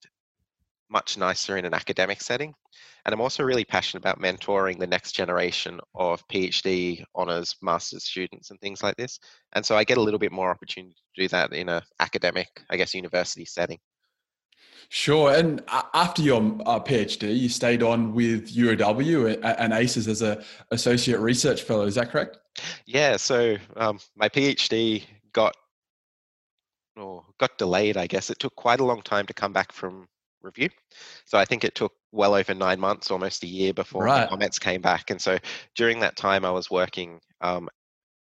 much 0.89 1.17
nicer 1.17 1.57
in 1.57 1.65
an 1.65 1.73
academic 1.73 2.21
setting. 2.21 2.53
And 3.05 3.13
I'm 3.13 3.21
also 3.21 3.43
really 3.43 3.65
passionate 3.65 4.01
about 4.01 4.21
mentoring 4.21 4.79
the 4.79 4.87
next 4.87 5.13
generation 5.13 5.79
of 5.93 6.27
PhD 6.27 7.03
honours, 7.15 7.55
master's 7.61 8.03
students, 8.03 8.51
and 8.51 8.59
things 8.59 8.81
like 8.81 8.95
this. 8.95 9.19
And 9.53 9.65
so 9.65 9.75
I 9.75 9.83
get 9.83 9.97
a 9.97 10.01
little 10.01 10.19
bit 10.19 10.31
more 10.31 10.49
opportunity 10.49 10.93
to 10.93 11.21
do 11.21 11.27
that 11.29 11.53
in 11.53 11.69
a 11.69 11.83
academic, 11.99 12.47
I 12.69 12.77
guess, 12.77 12.93
university 12.93 13.45
setting. 13.45 13.79
Sure. 14.89 15.33
And 15.33 15.61
after 15.93 16.21
your 16.21 16.37
uh, 16.65 16.79
PhD, 16.79 17.37
you 17.37 17.49
stayed 17.49 17.83
on 17.83 18.13
with 18.13 18.53
UOW 18.55 19.39
and 19.43 19.73
ACES 19.73 20.07
as 20.07 20.21
a 20.21 20.43
associate 20.71 21.19
research 21.19 21.63
fellow. 21.63 21.85
Is 21.85 21.95
that 21.95 22.09
correct? 22.09 22.37
Yeah. 22.85 23.17
So 23.17 23.57
um, 23.75 23.99
my 24.15 24.29
PhD 24.29 25.03
got 25.33 25.55
or 26.97 27.23
got 27.39 27.57
delayed, 27.57 27.97
I 27.97 28.07
guess. 28.07 28.29
It 28.29 28.39
took 28.39 28.55
quite 28.55 28.79
a 28.79 28.85
long 28.85 29.01
time 29.01 29.25
to 29.25 29.33
come 29.33 29.53
back 29.53 29.71
from 29.71 30.07
review. 30.41 30.69
So 31.25 31.37
I 31.37 31.45
think 31.45 31.63
it 31.63 31.75
took 31.75 31.93
well 32.11 32.35
over 32.35 32.53
nine 32.53 32.79
months, 32.79 33.11
almost 33.11 33.43
a 33.43 33.47
year 33.47 33.73
before 33.73 34.03
right. 34.03 34.21
the 34.21 34.27
comments 34.27 34.59
came 34.59 34.81
back. 34.81 35.09
And 35.09 35.21
so 35.21 35.37
during 35.75 35.99
that 35.99 36.15
time, 36.15 36.45
I 36.45 36.51
was 36.51 36.69
working. 36.71 37.19
Um, 37.41 37.67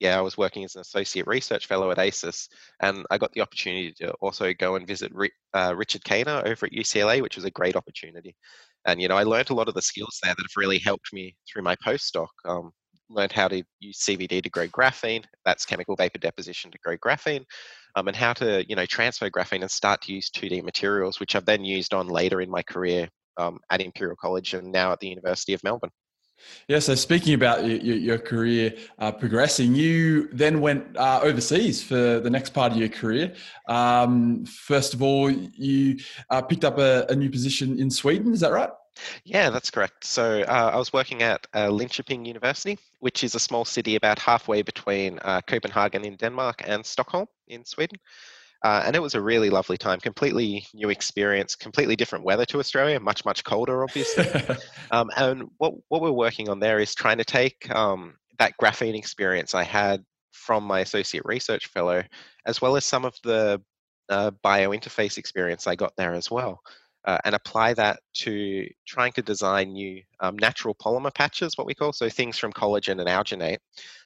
yeah, 0.02 0.18
I 0.18 0.22
was 0.22 0.36
working 0.36 0.64
as 0.64 0.74
an 0.74 0.82
associate 0.82 1.28
research 1.28 1.68
fellow 1.68 1.92
at 1.92 2.00
ACES, 2.00 2.50
and 2.82 3.06
I 3.12 3.20
got 3.20 3.32
the 3.34 3.42
opportunity 3.42 3.94
to 4.00 4.12
also 4.14 4.52
go 4.52 4.76
and 4.76 4.88
visit 4.88 5.12
uh, 5.54 5.76
Richard 5.78 6.04
Kaner 6.04 6.44
over 6.44 6.66
at 6.66 6.72
UCLA, 6.72 7.22
which 7.22 7.36
was 7.36 7.46
a 7.46 7.52
great 7.52 7.76
opportunity. 7.76 8.36
And 8.86 9.00
you 9.00 9.08
know, 9.08 9.16
I 9.16 9.24
learned 9.24 9.52
a 9.52 9.54
lot 9.54 9.68
of 9.68 9.76
the 9.76 9.82
skills 9.82 10.18
there 10.24 10.34
that 10.34 10.42
have 10.42 10.58
really 10.58 10.80
helped 10.80 11.14
me 11.14 11.36
through 11.48 11.62
my 11.62 11.76
postdoc. 11.76 12.30
Um, 12.46 12.72
learned 13.12 13.32
how 13.32 13.48
to 13.50 13.62
use 13.80 14.00
CVD 14.00 14.42
to 14.42 14.50
grow 14.50 14.68
graphene. 14.68 15.24
That's 15.46 15.66
chemical 15.66 15.96
vapor 15.96 16.18
deposition 16.18 16.72
to 16.72 16.80
grow 16.84 16.98
graphene 16.98 17.46
um, 17.96 18.08
and 18.08 18.18
how 18.18 18.34
to 18.34 18.66
you 18.68 18.76
know 18.76 18.88
transfer 18.88 19.30
graphene 19.30 19.62
and 19.62 19.70
start 19.70 20.02
to 20.04 20.14
use 20.14 20.32
2D 20.32 20.64
materials, 20.64 21.20
which 21.20 21.36
I've 21.36 21.46
then 21.46 21.64
used 21.64 21.94
on 21.94 22.08
later 22.08 22.42
in 22.42 22.50
my 22.50 22.64
career 22.64 23.08
um, 23.38 23.60
at 23.70 23.82
Imperial 23.82 24.18
College 24.20 24.56
and 24.56 24.72
now 24.72 24.94
at 24.94 25.00
the 25.00 25.10
University 25.10 25.54
of 25.54 25.64
Melbourne. 25.64 25.92
Yeah, 26.68 26.80
so 26.80 26.96
speaking 26.96 27.34
about 27.34 27.66
your, 27.66 27.78
your 27.78 28.18
career 28.18 28.74
uh, 29.00 29.12
progressing, 29.12 29.76
you 29.76 30.30
then 30.32 30.62
went 30.62 30.96
uh, 30.98 31.20
overseas 31.22 31.84
for 31.84 32.20
the 32.20 32.30
next 32.30 32.52
part 32.52 32.72
of 32.72 32.78
your 32.78 32.90
career. 32.90 33.34
Um, 33.68 34.46
first 34.46 34.94
of 34.94 35.02
all, 35.02 35.30
you 35.30 36.00
uh, 36.30 36.42
picked 36.42 36.66
up 36.66 36.78
a, 36.78 37.06
a, 37.10 37.16
new 37.16 37.30
position 37.30 37.80
in 37.80 37.90
Sweden, 37.90 38.34
is 38.34 38.40
that 38.40 38.52
right? 38.52 38.70
Yeah, 39.24 39.50
that's 39.50 39.72
correct. 39.72 40.04
So 40.04 40.42
uh, 40.42 40.72
I 40.74 40.78
was 40.78 40.94
working 40.94 41.22
at 41.22 41.46
uh, 41.54 41.68
Linköping 41.68 42.26
University, 42.26 42.78
which 43.00 43.24
is 43.24 43.36
a 43.36 43.40
small 43.40 43.66
city 43.66 43.96
about 43.96 44.20
halfway 44.20 44.62
between 44.62 45.20
uh, 45.24 45.42
Copenhagen 45.42 46.06
in 46.06 46.16
Denmark 46.16 46.64
and 46.66 46.86
Stockholm 46.86 47.28
in 47.48 47.66
Sweden. 47.66 47.98
Uh, 48.64 48.84
and 48.86 48.96
it 48.96 49.02
was 49.02 49.16
a 49.16 49.22
really 49.22 49.50
lovely 49.50 49.78
time, 49.78 50.00
completely 50.00 50.66
new 50.74 50.90
experience, 50.90 51.56
completely 51.56 51.96
different 51.96 52.24
weather 52.24 52.46
to 52.46 52.60
Australia, 52.60 53.00
much, 53.00 53.26
much 53.26 53.44
colder, 53.44 53.84
obviously. 53.84 54.28
um, 54.92 55.10
and 55.18 55.50
what, 55.58 55.74
what 55.88 56.02
we're 56.02 56.12
working 56.12 56.48
on 56.48 56.60
there 56.60 56.80
is 56.80 56.94
trying 56.94 57.18
to 57.18 57.26
take 57.26 57.70
um, 57.74 58.14
that 58.38 58.54
graphene 58.62 58.98
experience 58.98 59.56
I 59.56 59.64
had 59.64 60.04
from 60.32 60.64
my 60.64 60.82
associate 60.82 61.24
research 61.26 61.68
fellow, 61.68 62.04
as 62.46 62.62
well 62.62 62.76
as 62.76 62.86
some 62.86 63.04
of 63.04 63.16
the 63.24 63.62
uh, 64.10 64.32
biointerface 64.44 65.18
experience 65.18 65.66
I 65.66 65.76
got 65.76 65.94
there 65.98 66.14
as 66.14 66.30
well 66.30 66.62
uh, 67.06 67.18
and 67.26 67.36
apply 67.36 67.74
that 67.74 68.00
to 68.14 68.68
trying 68.86 69.12
to 69.14 69.22
design 69.22 69.74
new 69.74 70.02
um, 70.20 70.38
natural 70.38 70.76
polymer 70.76 71.14
patches, 71.14 71.58
what 71.58 71.68
we 71.68 71.74
call, 71.74 71.94
so 71.94 72.10
things 72.10 72.38
from 72.38 72.54
collagen 72.54 73.00
and 73.00 73.08
alginate, 73.08 73.58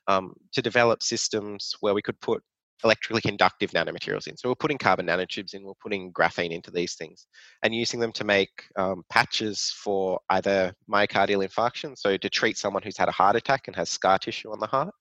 um, 0.07 0.33
to 0.53 0.61
develop 0.61 1.03
systems 1.03 1.75
where 1.81 1.93
we 1.93 2.01
could 2.01 2.19
put 2.21 2.41
electrically 2.83 3.21
conductive 3.21 3.71
nanomaterials 3.71 4.27
in. 4.27 4.37
So 4.37 4.49
we're 4.49 4.55
putting 4.55 4.77
carbon 4.77 5.07
nanotubes 5.07 5.53
in, 5.53 5.63
we're 5.63 5.73
putting 5.81 6.11
graphene 6.11 6.51
into 6.51 6.71
these 6.71 6.95
things, 6.95 7.27
and 7.63 7.73
using 7.73 7.99
them 7.99 8.11
to 8.13 8.23
make 8.23 8.49
um, 8.77 9.03
patches 9.09 9.73
for 9.83 10.19
either 10.29 10.73
myocardial 10.91 11.47
infarction, 11.47 11.97
so 11.97 12.17
to 12.17 12.29
treat 12.29 12.57
someone 12.57 12.83
who's 12.83 12.97
had 12.97 13.09
a 13.09 13.13
heart 13.13 13.35
attack 13.35 13.67
and 13.67 13.75
has 13.75 13.89
scar 13.89 14.17
tissue 14.19 14.51
on 14.51 14.59
the 14.59 14.67
heart, 14.67 14.93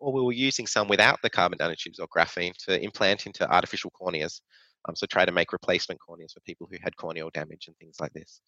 or 0.00 0.12
we 0.12 0.22
were 0.22 0.32
using 0.32 0.66
some 0.66 0.88
without 0.88 1.20
the 1.22 1.30
carbon 1.30 1.58
nanotubes 1.58 2.00
or 2.00 2.08
graphene 2.08 2.54
to 2.66 2.80
implant 2.82 3.26
into 3.26 3.48
artificial 3.50 3.90
corneas. 3.90 4.40
Um, 4.88 4.96
so 4.96 5.06
try 5.06 5.24
to 5.24 5.32
make 5.32 5.52
replacement 5.52 6.00
corneas 6.00 6.32
for 6.32 6.40
people 6.40 6.66
who 6.68 6.76
had 6.82 6.96
corneal 6.96 7.30
damage 7.30 7.68
and 7.68 7.76
things 7.76 7.96
like 8.00 8.12
this. 8.12 8.40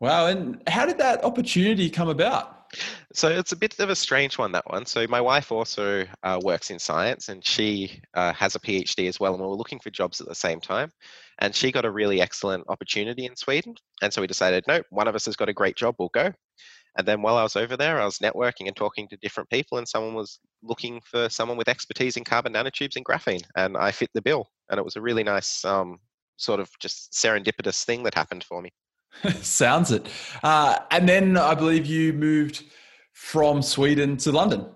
Wow. 0.00 0.26
And 0.26 0.62
how 0.68 0.86
did 0.86 0.98
that 0.98 1.24
opportunity 1.24 1.88
come 1.88 2.08
about? 2.08 2.58
So 3.12 3.28
it's 3.28 3.52
a 3.52 3.56
bit 3.56 3.78
of 3.78 3.90
a 3.90 3.94
strange 3.94 4.38
one, 4.38 4.52
that 4.52 4.68
one. 4.70 4.86
So 4.86 5.06
my 5.06 5.20
wife 5.20 5.52
also 5.52 6.04
uh, 6.22 6.40
works 6.42 6.70
in 6.70 6.78
science 6.78 7.28
and 7.28 7.44
she 7.44 8.00
uh, 8.14 8.32
has 8.32 8.54
a 8.54 8.60
PhD 8.60 9.08
as 9.08 9.20
well. 9.20 9.34
And 9.34 9.42
we 9.42 9.48
were 9.48 9.54
looking 9.54 9.78
for 9.78 9.90
jobs 9.90 10.20
at 10.20 10.28
the 10.28 10.34
same 10.34 10.60
time. 10.60 10.90
And 11.38 11.54
she 11.54 11.70
got 11.70 11.84
a 11.84 11.90
really 11.90 12.20
excellent 12.20 12.64
opportunity 12.68 13.26
in 13.26 13.36
Sweden. 13.36 13.74
And 14.00 14.12
so 14.12 14.22
we 14.22 14.26
decided, 14.26 14.64
no, 14.66 14.82
one 14.90 15.06
of 15.06 15.14
us 15.14 15.26
has 15.26 15.36
got 15.36 15.48
a 15.48 15.52
great 15.52 15.76
job, 15.76 15.96
we'll 15.98 16.08
go. 16.08 16.32
And 16.96 17.08
then 17.08 17.22
while 17.22 17.36
I 17.36 17.42
was 17.42 17.56
over 17.56 17.76
there, 17.76 18.00
I 18.00 18.04
was 18.04 18.18
networking 18.18 18.66
and 18.66 18.76
talking 18.76 19.08
to 19.08 19.16
different 19.16 19.48
people, 19.48 19.78
and 19.78 19.88
someone 19.88 20.14
was 20.14 20.38
looking 20.62 21.00
for 21.10 21.28
someone 21.30 21.56
with 21.56 21.68
expertise 21.68 22.18
in 22.18 22.24
carbon 22.24 22.52
nanotubes 22.52 22.96
and 22.96 23.04
graphene, 23.04 23.42
and 23.56 23.76
I 23.78 23.92
fit 23.92 24.10
the 24.12 24.20
bill. 24.20 24.50
And 24.68 24.78
it 24.78 24.84
was 24.84 24.96
a 24.96 25.00
really 25.00 25.24
nice, 25.24 25.64
um, 25.64 25.98
sort 26.36 26.60
of 26.60 26.68
just 26.80 27.12
serendipitous 27.12 27.84
thing 27.84 28.02
that 28.02 28.14
happened 28.14 28.44
for 28.44 28.60
me. 28.60 28.70
Sounds 29.40 29.90
it. 29.90 30.08
Uh, 30.42 30.78
and 30.90 31.08
then 31.08 31.36
I 31.36 31.54
believe 31.54 31.86
you 31.86 32.12
moved 32.12 32.64
from 33.12 33.62
Sweden 33.62 34.16
to 34.18 34.32
London. 34.32 34.66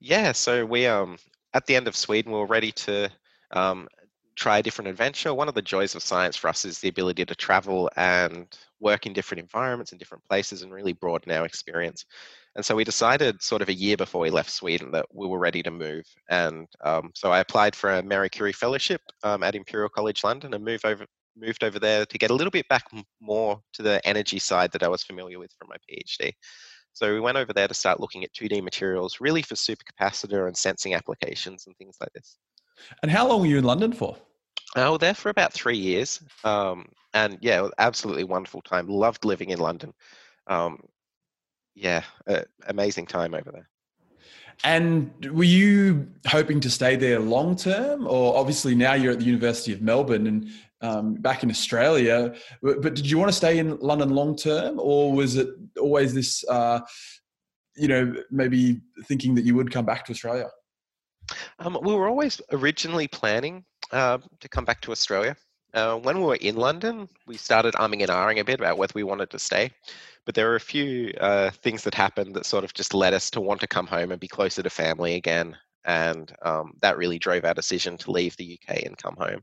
Yeah, 0.00 0.32
so 0.32 0.64
we 0.64 0.86
um 0.86 1.16
at 1.54 1.66
the 1.66 1.76
end 1.76 1.88
of 1.88 1.96
Sweden, 1.96 2.32
we 2.32 2.38
were 2.38 2.46
ready 2.46 2.72
to 2.72 3.08
um, 3.52 3.88
try 4.36 4.58
a 4.58 4.62
different 4.62 4.88
adventure. 4.88 5.32
One 5.32 5.48
of 5.48 5.54
the 5.54 5.62
joys 5.62 5.94
of 5.94 6.02
science 6.02 6.36
for 6.36 6.48
us 6.48 6.64
is 6.64 6.80
the 6.80 6.88
ability 6.88 7.24
to 7.24 7.34
travel 7.34 7.88
and 7.96 8.46
work 8.80 9.06
in 9.06 9.12
different 9.12 9.40
environments 9.40 9.92
in 9.92 9.98
different 9.98 10.24
places 10.24 10.62
and 10.62 10.72
really 10.72 10.92
broaden 10.92 11.32
our 11.32 11.46
experience. 11.46 12.04
And 12.56 12.64
so 12.64 12.74
we 12.74 12.84
decided, 12.84 13.42
sort 13.42 13.62
of 13.62 13.68
a 13.68 13.74
year 13.74 13.96
before 13.96 14.20
we 14.20 14.30
left 14.30 14.50
Sweden, 14.50 14.90
that 14.92 15.06
we 15.12 15.26
were 15.26 15.38
ready 15.38 15.62
to 15.62 15.70
move. 15.70 16.04
And 16.28 16.66
um, 16.84 17.10
so 17.14 17.30
I 17.32 17.40
applied 17.40 17.74
for 17.74 17.90
a 17.94 18.02
Marie 18.02 18.28
Curie 18.28 18.52
Fellowship 18.52 19.00
um, 19.22 19.42
at 19.42 19.54
Imperial 19.54 19.88
College 19.88 20.22
London 20.22 20.54
and 20.54 20.64
moved 20.64 20.84
over 20.84 21.06
moved 21.36 21.64
over 21.64 21.78
there 21.78 22.06
to 22.06 22.18
get 22.18 22.30
a 22.30 22.34
little 22.34 22.50
bit 22.50 22.68
back 22.68 22.84
more 23.20 23.60
to 23.74 23.82
the 23.82 24.06
energy 24.06 24.38
side 24.38 24.72
that 24.72 24.82
I 24.82 24.88
was 24.88 25.02
familiar 25.02 25.38
with 25.38 25.52
from 25.58 25.68
my 25.68 25.76
PhD. 25.90 26.32
So 26.92 27.12
we 27.12 27.20
went 27.20 27.36
over 27.36 27.52
there 27.52 27.66
to 27.66 27.74
start 27.74 28.00
looking 28.00 28.22
at 28.22 28.32
2D 28.32 28.62
materials, 28.62 29.18
really 29.20 29.42
for 29.42 29.56
supercapacitor 29.56 30.46
and 30.46 30.56
sensing 30.56 30.94
applications 30.94 31.66
and 31.66 31.76
things 31.76 31.96
like 32.00 32.12
this. 32.14 32.38
And 33.02 33.10
how 33.10 33.26
long 33.28 33.40
were 33.40 33.46
you 33.46 33.58
in 33.58 33.64
London 33.64 33.92
for? 33.92 34.16
I 34.76 34.88
was 34.88 34.98
there 34.98 35.14
for 35.14 35.28
about 35.28 35.52
three 35.52 35.76
years, 35.76 36.20
um, 36.42 36.86
and 37.12 37.38
yeah, 37.40 37.68
absolutely 37.78 38.24
wonderful 38.24 38.62
time. 38.62 38.88
Loved 38.88 39.24
living 39.24 39.50
in 39.50 39.58
London. 39.58 39.92
Um, 40.46 40.78
yeah, 41.74 42.02
uh, 42.28 42.42
amazing 42.66 43.06
time 43.06 43.34
over 43.34 43.50
there. 43.52 43.68
And 44.62 45.12
were 45.32 45.44
you 45.44 46.08
hoping 46.26 46.60
to 46.60 46.70
stay 46.70 46.96
there 46.96 47.18
long 47.18 47.56
term, 47.56 48.06
or 48.06 48.36
obviously 48.36 48.74
now 48.74 48.94
you're 48.94 49.12
at 49.12 49.18
the 49.18 49.24
University 49.24 49.72
of 49.72 49.82
Melbourne 49.82 50.26
and 50.26 50.50
um, 50.80 51.14
back 51.14 51.42
in 51.42 51.50
Australia? 51.50 52.34
But 52.62 52.94
did 52.94 53.10
you 53.10 53.18
want 53.18 53.30
to 53.30 53.36
stay 53.36 53.58
in 53.58 53.78
London 53.78 54.10
long 54.10 54.36
term, 54.36 54.78
or 54.78 55.12
was 55.12 55.36
it 55.36 55.48
always 55.80 56.14
this, 56.14 56.44
uh, 56.48 56.80
you 57.76 57.88
know, 57.88 58.14
maybe 58.30 58.80
thinking 59.04 59.34
that 59.34 59.44
you 59.44 59.54
would 59.54 59.70
come 59.70 59.84
back 59.84 60.04
to 60.06 60.12
Australia? 60.12 60.48
Um, 61.58 61.78
we 61.82 61.94
were 61.94 62.08
always 62.08 62.40
originally 62.52 63.08
planning 63.08 63.64
uh, 63.92 64.18
to 64.40 64.48
come 64.48 64.64
back 64.64 64.80
to 64.82 64.92
Australia. 64.92 65.36
Uh, 65.72 65.96
when 65.96 66.18
we 66.18 66.24
were 66.24 66.36
in 66.36 66.56
London, 66.56 67.08
we 67.26 67.36
started 67.36 67.74
arming 67.76 68.02
and 68.02 68.10
ahhing 68.10 68.38
a 68.38 68.44
bit 68.44 68.60
about 68.60 68.78
whether 68.78 68.92
we 68.94 69.02
wanted 69.02 69.28
to 69.30 69.38
stay. 69.38 69.70
But 70.24 70.34
there 70.34 70.46
were 70.46 70.54
a 70.54 70.60
few 70.60 71.12
uh, 71.20 71.50
things 71.50 71.82
that 71.82 71.94
happened 71.94 72.34
that 72.34 72.46
sort 72.46 72.64
of 72.64 72.72
just 72.74 72.94
led 72.94 73.12
us 73.12 73.28
to 73.30 73.40
want 73.40 73.60
to 73.60 73.66
come 73.66 73.86
home 73.86 74.12
and 74.12 74.20
be 74.20 74.28
closer 74.28 74.62
to 74.62 74.70
family 74.70 75.14
again. 75.14 75.56
And 75.84 76.32
um, 76.42 76.74
that 76.80 76.96
really 76.96 77.18
drove 77.18 77.44
our 77.44 77.54
decision 77.54 77.98
to 77.98 78.10
leave 78.10 78.36
the 78.36 78.58
UK 78.58 78.84
and 78.84 78.96
come 78.96 79.16
home. 79.16 79.42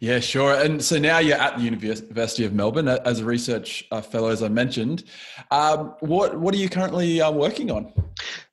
Yeah, 0.00 0.20
sure. 0.20 0.54
And 0.54 0.82
so 0.82 0.98
now 0.98 1.18
you're 1.18 1.38
at 1.38 1.56
the 1.56 1.62
University 1.62 2.44
of 2.44 2.52
Melbourne 2.52 2.88
as 2.88 3.20
a 3.20 3.24
research 3.24 3.84
uh, 3.90 4.00
fellow, 4.00 4.28
as 4.28 4.42
I 4.42 4.48
mentioned. 4.48 5.04
Um, 5.50 5.94
what 6.00 6.38
what 6.38 6.54
are 6.54 6.58
you 6.58 6.68
currently 6.68 7.20
uh, 7.20 7.30
working 7.30 7.70
on? 7.70 7.92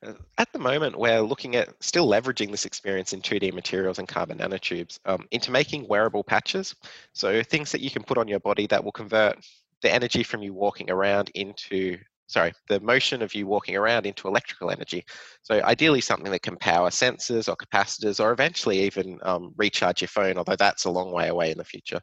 Uh, 0.04 0.12
at 0.38 0.52
the 0.52 0.58
moment, 0.58 0.98
we're 0.98 1.20
looking 1.20 1.56
at 1.56 1.70
still 1.82 2.08
leveraging 2.08 2.50
this 2.50 2.64
experience 2.64 3.12
in 3.12 3.20
2D 3.20 3.52
materials 3.52 3.98
and 3.98 4.08
carbon 4.08 4.38
nanotubes 4.38 4.98
um, 5.04 5.26
into 5.30 5.50
making 5.50 5.86
wearable 5.88 6.24
patches. 6.24 6.74
So 7.12 7.42
things 7.42 7.72
that 7.72 7.80
you 7.80 7.90
can 7.90 8.02
put 8.02 8.18
on 8.18 8.28
your 8.28 8.40
body 8.40 8.66
that 8.68 8.82
will 8.82 8.92
convert 8.92 9.38
the 9.82 9.92
energy 9.92 10.22
from 10.22 10.42
you 10.42 10.54
walking 10.54 10.90
around 10.90 11.30
into 11.34 11.98
sorry, 12.26 12.52
the 12.68 12.80
motion 12.80 13.22
of 13.22 13.34
you 13.34 13.46
walking 13.46 13.76
around 13.76 14.06
into 14.06 14.28
electrical 14.28 14.70
energy. 14.70 15.04
So 15.42 15.62
ideally 15.62 16.00
something 16.00 16.30
that 16.32 16.42
can 16.42 16.56
power 16.56 16.90
sensors 16.90 17.48
or 17.48 17.56
capacitors 17.56 18.18
or 18.18 18.32
eventually 18.32 18.80
even 18.80 19.18
um, 19.22 19.52
recharge 19.56 20.00
your 20.00 20.08
phone, 20.08 20.38
although 20.38 20.56
that's 20.56 20.84
a 20.84 20.90
long 20.90 21.12
way 21.12 21.28
away 21.28 21.50
in 21.50 21.58
the 21.58 21.64
future. 21.64 22.00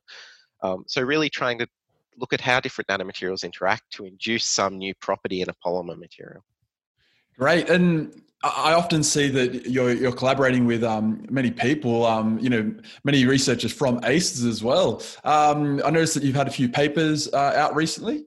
Um, 0.62 0.84
so 0.88 1.02
really 1.02 1.30
trying 1.30 1.58
to 1.60 1.68
look 2.18 2.34
at 2.34 2.42
how 2.42 2.60
different 2.60 2.88
nanomaterials 2.88 3.44
interact 3.44 3.84
to 3.94 4.06
induce 4.06 4.46
some 4.46 4.78
new 4.78 4.94
property 5.02 5.42
in 5.42 5.50
a 5.50 5.56
polymer 5.66 5.98
material. 5.98 6.44
Great. 7.38 7.70
And 7.70 8.22
I 8.44 8.74
often 8.74 9.04
see 9.04 9.30
that 9.30 9.68
you're, 9.68 9.94
you're 9.94 10.12
collaborating 10.12 10.66
with 10.66 10.84
um, 10.84 11.26
many 11.30 11.52
people, 11.52 12.06
um, 12.06 12.38
you 12.40 12.50
know, 12.50 12.74
many 13.04 13.26
researchers 13.26 13.72
from 13.72 14.00
ACES 14.04 14.44
as 14.46 14.64
well. 14.64 15.02
Um, 15.24 15.82
I 15.86 15.90
noticed 15.90 16.14
that 16.16 16.24
you've 16.24 16.36
had 16.36 16.48
a 16.48 16.52
few 16.52 16.70
papers 16.70 17.32
uh, 17.34 17.54
out 17.56 17.76
recently. 17.76 18.26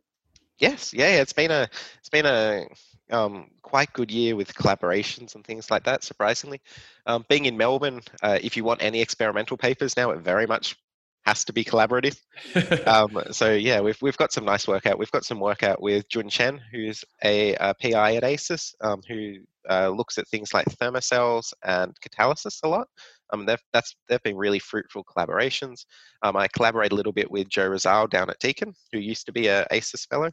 Yes, 0.59 0.93
yeah, 0.95 1.21
it's 1.21 1.33
been 1.33 1.51
a 1.51 1.69
it's 1.99 2.09
been 2.09 2.27
a 2.27 2.67
um, 3.11 3.51
quite 3.63 3.93
good 3.93 4.11
year 4.11 4.37
with 4.37 4.55
collaborations 4.55 5.35
and 5.35 5.45
things 5.45 5.71
like 5.71 5.85
that. 5.85 6.05
Surprisingly, 6.05 6.61
um, 7.07 7.25
being 7.29 7.47
in 7.47 7.57
Melbourne, 7.57 8.01
uh, 8.23 8.39
if 8.41 8.57
you 8.57 8.65
want 8.65 8.83
any 8.83 9.01
experimental 9.01 9.57
papers 9.57 9.97
now, 9.97 10.11
it 10.11 10.21
very 10.21 10.47
much 10.47 10.77
has 11.25 11.45
to 11.47 11.53
be 11.53 11.65
collaborative. 11.65 12.19
um, 12.87 13.19
so 13.33 13.53
yeah, 13.53 13.81
we've 13.81 14.01
we've 14.01 14.17
got 14.17 14.33
some 14.33 14.45
nice 14.45 14.69
work 14.69 14.87
out. 14.87 14.99
We've 14.99 15.11
got 15.11 15.25
some 15.25 15.41
work 15.41 15.63
out 15.63 15.83
with 15.83 16.09
Jun 16.09 16.29
Chen, 16.29 16.61
who's 16.71 17.05
a, 17.25 17.55
a 17.55 17.75
PI 17.75 18.17
at 18.17 18.25
ACES, 18.25 18.75
um, 18.81 19.01
who 19.09 19.37
uh, 19.69 19.89
looks 19.89 20.19
at 20.19 20.29
things 20.29 20.55
like 20.55 20.67
thermocells 20.67 21.53
and 21.65 21.95
catalysis 22.01 22.61
a 22.63 22.69
lot. 22.69 22.89
Um, 23.35 23.47
they've, 23.47 23.63
that's, 23.73 23.97
they've 24.09 24.23
been 24.23 24.37
really 24.37 24.59
fruitful 24.59 25.05
collaborations. 25.05 25.85
Um, 26.23 26.37
I 26.37 26.49
collaborate 26.49 26.93
a 26.93 26.95
little 26.95 27.13
bit 27.13 27.31
with 27.31 27.49
Joe 27.49 27.71
Razal 27.71 28.09
down 28.09 28.31
at 28.31 28.39
Deakin, 28.39 28.73
who 28.93 28.99
used 28.99 29.27
to 29.27 29.33
be 29.33 29.49
a 29.49 29.67
ACES 29.71 30.07
fellow. 30.07 30.31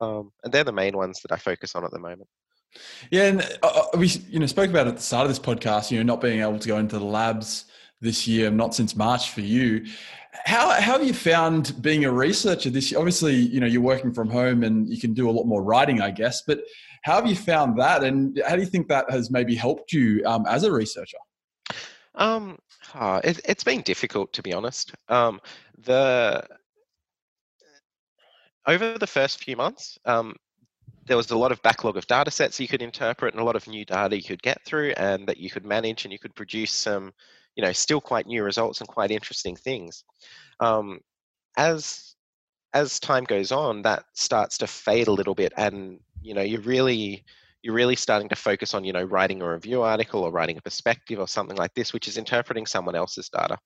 Um, 0.00 0.30
and 0.44 0.52
they're 0.52 0.64
the 0.64 0.72
main 0.72 0.96
ones 0.96 1.20
that 1.22 1.32
I 1.32 1.36
focus 1.36 1.74
on 1.74 1.84
at 1.84 1.90
the 1.90 1.98
moment. 1.98 2.28
Yeah, 3.10 3.24
and 3.24 3.58
uh, 3.62 3.66
uh, 3.94 3.98
we 3.98 4.08
you 4.28 4.38
know 4.38 4.46
spoke 4.46 4.68
about 4.68 4.86
at 4.86 4.96
the 4.96 5.02
start 5.02 5.24
of 5.24 5.30
this 5.30 5.38
podcast, 5.38 5.90
you 5.90 5.96
know, 5.98 6.04
not 6.04 6.20
being 6.20 6.40
able 6.40 6.58
to 6.58 6.68
go 6.68 6.76
into 6.76 6.98
the 6.98 7.04
labs 7.04 7.64
this 8.00 8.28
year, 8.28 8.50
not 8.50 8.74
since 8.74 8.94
March 8.94 9.30
for 9.30 9.40
you. 9.40 9.86
How, 10.44 10.68
how 10.72 10.98
have 10.98 11.04
you 11.04 11.14
found 11.14 11.80
being 11.80 12.04
a 12.04 12.12
researcher 12.12 12.68
this 12.68 12.90
year? 12.90 12.98
Obviously, 12.98 13.34
you 13.34 13.58
know, 13.58 13.66
you're 13.66 13.80
working 13.80 14.12
from 14.12 14.28
home 14.28 14.64
and 14.64 14.86
you 14.88 15.00
can 15.00 15.14
do 15.14 15.30
a 15.30 15.32
lot 15.32 15.46
more 15.46 15.62
writing, 15.62 16.02
I 16.02 16.10
guess, 16.10 16.42
but 16.42 16.60
how 17.04 17.14
have 17.14 17.26
you 17.26 17.34
found 17.34 17.78
that? 17.78 18.04
And 18.04 18.42
how 18.46 18.56
do 18.56 18.60
you 18.60 18.66
think 18.66 18.88
that 18.88 19.10
has 19.10 19.30
maybe 19.30 19.54
helped 19.54 19.92
you 19.92 20.22
um, 20.26 20.44
as 20.46 20.64
a 20.64 20.72
researcher? 20.72 21.16
Um, 22.16 22.58
oh, 22.94 23.20
it, 23.22 23.44
has 23.46 23.64
been 23.64 23.82
difficult 23.82 24.32
to 24.34 24.42
be 24.42 24.52
honest. 24.52 24.92
Um, 25.08 25.40
the 25.78 26.46
over 28.66 28.98
the 28.98 29.06
first 29.06 29.42
few 29.44 29.56
months, 29.56 29.98
um, 30.06 30.34
there 31.06 31.16
was 31.16 31.30
a 31.30 31.38
lot 31.38 31.52
of 31.52 31.62
backlog 31.62 31.96
of 31.96 32.06
data 32.06 32.30
sets 32.30 32.58
you 32.58 32.66
could 32.66 32.82
interpret 32.82 33.32
and 33.32 33.40
a 33.40 33.44
lot 33.44 33.54
of 33.54 33.68
new 33.68 33.84
data 33.84 34.16
you 34.16 34.24
could 34.24 34.42
get 34.42 34.64
through 34.64 34.92
and 34.96 35.26
that 35.28 35.36
you 35.36 35.50
could 35.50 35.64
manage 35.64 36.04
and 36.04 36.12
you 36.12 36.18
could 36.18 36.34
produce 36.34 36.72
some, 36.72 37.12
you 37.54 37.62
know, 37.62 37.72
still 37.72 38.00
quite 38.00 38.26
new 38.26 38.42
results 38.42 38.80
and 38.80 38.88
quite 38.88 39.12
interesting 39.12 39.54
things. 39.54 40.04
Um, 40.58 41.00
as 41.56 42.14
as 42.74 43.00
time 43.00 43.24
goes 43.24 43.52
on, 43.52 43.82
that 43.82 44.04
starts 44.12 44.58
to 44.58 44.66
fade 44.66 45.08
a 45.08 45.12
little 45.12 45.34
bit, 45.34 45.52
and 45.56 46.00
you 46.20 46.34
know, 46.34 46.42
you 46.42 46.60
really 46.60 47.24
you're 47.62 47.74
really 47.74 47.96
starting 47.96 48.28
to 48.28 48.36
focus 48.36 48.74
on, 48.74 48.84
you 48.84 48.92
know, 48.92 49.02
writing 49.02 49.42
a 49.42 49.50
review 49.50 49.82
article 49.82 50.22
or 50.22 50.30
writing 50.30 50.56
a 50.56 50.62
perspective 50.62 51.18
or 51.18 51.28
something 51.28 51.56
like 51.56 51.74
this, 51.74 51.92
which 51.92 52.08
is 52.08 52.16
interpreting 52.16 52.66
someone 52.66 52.94
else's 52.94 53.28
data. 53.28 53.56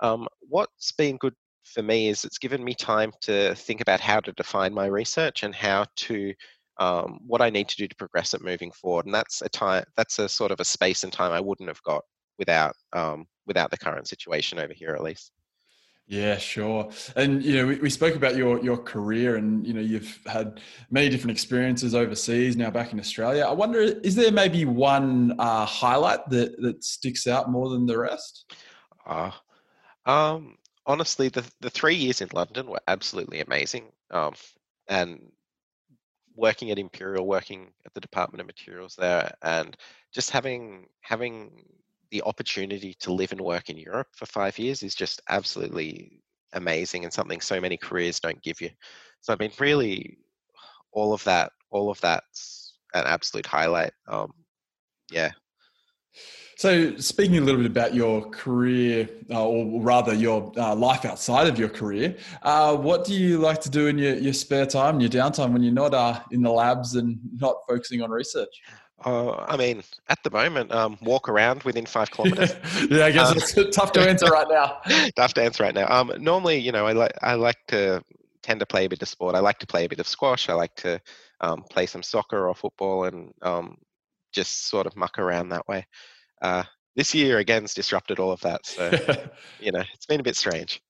Um, 0.00 0.26
what's 0.40 0.92
been 0.92 1.16
good 1.16 1.34
for 1.64 1.82
me 1.82 2.08
is 2.08 2.24
it's 2.24 2.38
given 2.38 2.64
me 2.64 2.74
time 2.74 3.12
to 3.22 3.54
think 3.54 3.80
about 3.80 4.00
how 4.00 4.20
to 4.20 4.32
define 4.32 4.72
my 4.72 4.86
research 4.86 5.42
and 5.42 5.54
how 5.54 5.86
to 5.96 6.34
um, 6.78 7.18
what 7.26 7.42
I 7.42 7.50
need 7.50 7.68
to 7.68 7.76
do 7.76 7.88
to 7.88 7.96
progress 7.96 8.34
it 8.34 8.42
moving 8.42 8.70
forward. 8.72 9.06
And 9.06 9.14
that's 9.14 9.42
a 9.42 9.48
time 9.48 9.84
that's 9.96 10.18
a 10.18 10.28
sort 10.28 10.52
of 10.52 10.60
a 10.60 10.64
space 10.64 11.04
and 11.04 11.12
time 11.12 11.32
I 11.32 11.40
wouldn't 11.40 11.68
have 11.68 11.82
got 11.82 12.04
without 12.38 12.74
um, 12.92 13.26
without 13.46 13.70
the 13.70 13.78
current 13.78 14.08
situation 14.08 14.58
over 14.58 14.72
here 14.72 14.94
at 14.94 15.02
least. 15.02 15.32
Yeah, 16.10 16.38
sure. 16.38 16.90
And 17.16 17.44
you 17.44 17.54
know, 17.54 17.66
we, 17.66 17.76
we 17.76 17.90
spoke 17.90 18.14
about 18.14 18.34
your 18.34 18.64
your 18.64 18.78
career, 18.78 19.36
and 19.36 19.66
you 19.66 19.74
know, 19.74 19.80
you've 19.82 20.18
had 20.24 20.58
many 20.90 21.10
different 21.10 21.32
experiences 21.32 21.94
overseas. 21.94 22.56
Now 22.56 22.70
back 22.70 22.94
in 22.94 22.98
Australia, 22.98 23.44
I 23.44 23.52
wonder, 23.52 23.80
is 23.80 24.14
there 24.14 24.32
maybe 24.32 24.64
one 24.64 25.34
uh, 25.38 25.66
highlight 25.66 26.26
that 26.30 26.60
that 26.62 26.82
sticks 26.82 27.26
out 27.26 27.50
more 27.50 27.68
than 27.68 27.84
the 27.84 27.98
rest? 27.98 28.50
Uh, 29.06 29.32
um, 30.06 30.56
honestly, 30.86 31.28
the 31.28 31.44
the 31.60 31.68
three 31.68 31.94
years 31.94 32.22
in 32.22 32.30
London 32.32 32.68
were 32.68 32.80
absolutely 32.88 33.40
amazing. 33.42 33.92
Um, 34.10 34.32
and 34.88 35.30
working 36.36 36.70
at 36.70 36.78
Imperial, 36.78 37.26
working 37.26 37.72
at 37.84 37.92
the 37.92 38.00
Department 38.00 38.40
of 38.40 38.46
Materials 38.46 38.96
there, 38.96 39.30
and 39.42 39.76
just 40.10 40.30
having 40.30 40.86
having 41.02 41.50
the 42.10 42.22
opportunity 42.22 42.94
to 43.00 43.12
live 43.12 43.32
and 43.32 43.40
work 43.40 43.70
in 43.70 43.78
Europe 43.78 44.08
for 44.14 44.26
five 44.26 44.58
years 44.58 44.82
is 44.82 44.94
just 44.94 45.20
absolutely 45.28 46.22
amazing 46.54 47.04
and 47.04 47.12
something 47.12 47.40
so 47.40 47.60
many 47.60 47.76
careers 47.76 48.20
don't 48.20 48.42
give 48.42 48.60
you. 48.60 48.70
So 49.20 49.32
I 49.32 49.36
mean, 49.38 49.50
really, 49.58 50.18
all 50.92 51.12
of 51.12 51.22
that, 51.24 51.52
all 51.70 51.90
of 51.90 52.00
that's 52.00 52.78
an 52.94 53.04
absolute 53.06 53.46
highlight. 53.46 53.92
Um, 54.06 54.32
yeah. 55.10 55.30
So, 56.56 56.96
speaking 56.96 57.38
a 57.38 57.40
little 57.40 57.60
bit 57.60 57.70
about 57.70 57.94
your 57.94 58.28
career, 58.30 59.08
uh, 59.30 59.46
or 59.46 59.80
rather 59.80 60.12
your 60.12 60.52
uh, 60.56 60.74
life 60.74 61.04
outside 61.04 61.46
of 61.46 61.56
your 61.56 61.68
career, 61.68 62.16
uh, 62.42 62.76
what 62.76 63.04
do 63.04 63.14
you 63.14 63.38
like 63.38 63.60
to 63.60 63.70
do 63.70 63.86
in 63.86 63.96
your, 63.96 64.14
your 64.14 64.32
spare 64.32 64.66
time, 64.66 64.98
your 64.98 65.08
downtime 65.08 65.52
when 65.52 65.62
you're 65.62 65.72
not 65.72 65.94
uh, 65.94 66.20
in 66.32 66.42
the 66.42 66.50
labs 66.50 66.96
and 66.96 67.20
not 67.34 67.58
focusing 67.68 68.02
on 68.02 68.10
research? 68.10 68.60
Uh, 69.04 69.32
I 69.32 69.56
mean, 69.56 69.82
at 70.08 70.18
the 70.24 70.30
moment, 70.30 70.72
um, 70.72 70.98
walk 71.02 71.28
around 71.28 71.62
within 71.62 71.86
five 71.86 72.10
kilometers. 72.12 72.54
yeah, 72.90 73.06
I 73.06 73.10
guess 73.12 73.30
um, 73.30 73.36
it's 73.36 73.76
tough 73.76 73.92
to 73.92 74.00
answer 74.08 74.26
right 74.26 74.48
now. 74.48 74.80
tough 75.16 75.34
to 75.34 75.42
answer 75.42 75.62
right 75.62 75.74
now. 75.74 75.88
Um, 75.88 76.12
normally, 76.18 76.58
you 76.58 76.72
know, 76.72 76.86
I 76.86 76.92
like 76.92 77.12
I 77.22 77.34
like 77.34 77.58
to 77.68 78.02
tend 78.42 78.60
to 78.60 78.66
play 78.66 78.86
a 78.86 78.88
bit 78.88 79.02
of 79.02 79.08
sport. 79.08 79.34
I 79.34 79.40
like 79.40 79.58
to 79.58 79.66
play 79.66 79.84
a 79.84 79.88
bit 79.88 80.00
of 80.00 80.08
squash. 80.08 80.48
I 80.48 80.54
like 80.54 80.74
to 80.76 81.00
um, 81.40 81.62
play 81.70 81.86
some 81.86 82.02
soccer 82.02 82.48
or 82.48 82.54
football 82.54 83.04
and 83.04 83.32
um, 83.42 83.76
just 84.32 84.68
sort 84.68 84.86
of 84.86 84.96
muck 84.96 85.18
around 85.18 85.50
that 85.50 85.66
way. 85.68 85.86
Uh, 86.42 86.64
this 86.96 87.14
year 87.14 87.38
again's 87.38 87.74
disrupted 87.74 88.18
all 88.18 88.32
of 88.32 88.40
that. 88.40 88.66
So 88.66 88.90
you 89.60 89.70
know, 89.70 89.82
it's 89.94 90.06
been 90.06 90.20
a 90.20 90.24
bit 90.24 90.36
strange. 90.36 90.82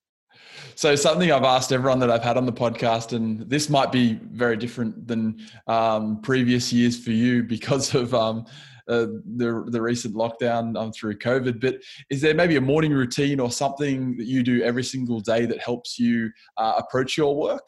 So 0.75 0.95
something 0.95 1.31
I've 1.31 1.43
asked 1.43 1.71
everyone 1.71 1.99
that 1.99 2.11
I've 2.11 2.23
had 2.23 2.37
on 2.37 2.45
the 2.45 2.53
podcast, 2.53 3.13
and 3.13 3.49
this 3.49 3.69
might 3.69 3.91
be 3.91 4.13
very 4.31 4.57
different 4.57 5.07
than 5.07 5.39
um, 5.67 6.21
previous 6.21 6.71
years 6.71 6.97
for 7.03 7.11
you 7.11 7.43
because 7.43 7.93
of 8.01 8.13
um, 8.13 8.45
uh, 8.87 9.05
the 9.37 9.65
the 9.67 9.81
recent 9.81 10.15
lockdown 10.15 10.77
um, 10.77 10.91
through 10.91 11.17
COVID. 11.17 11.61
But 11.61 11.75
is 12.09 12.21
there 12.21 12.33
maybe 12.33 12.55
a 12.55 12.61
morning 12.61 12.91
routine 12.91 13.39
or 13.39 13.51
something 13.51 14.17
that 14.17 14.25
you 14.25 14.43
do 14.43 14.63
every 14.63 14.83
single 14.83 15.19
day 15.19 15.45
that 15.45 15.59
helps 15.61 15.99
you 15.99 16.31
uh, 16.57 16.73
approach 16.77 17.17
your 17.17 17.35
work? 17.35 17.67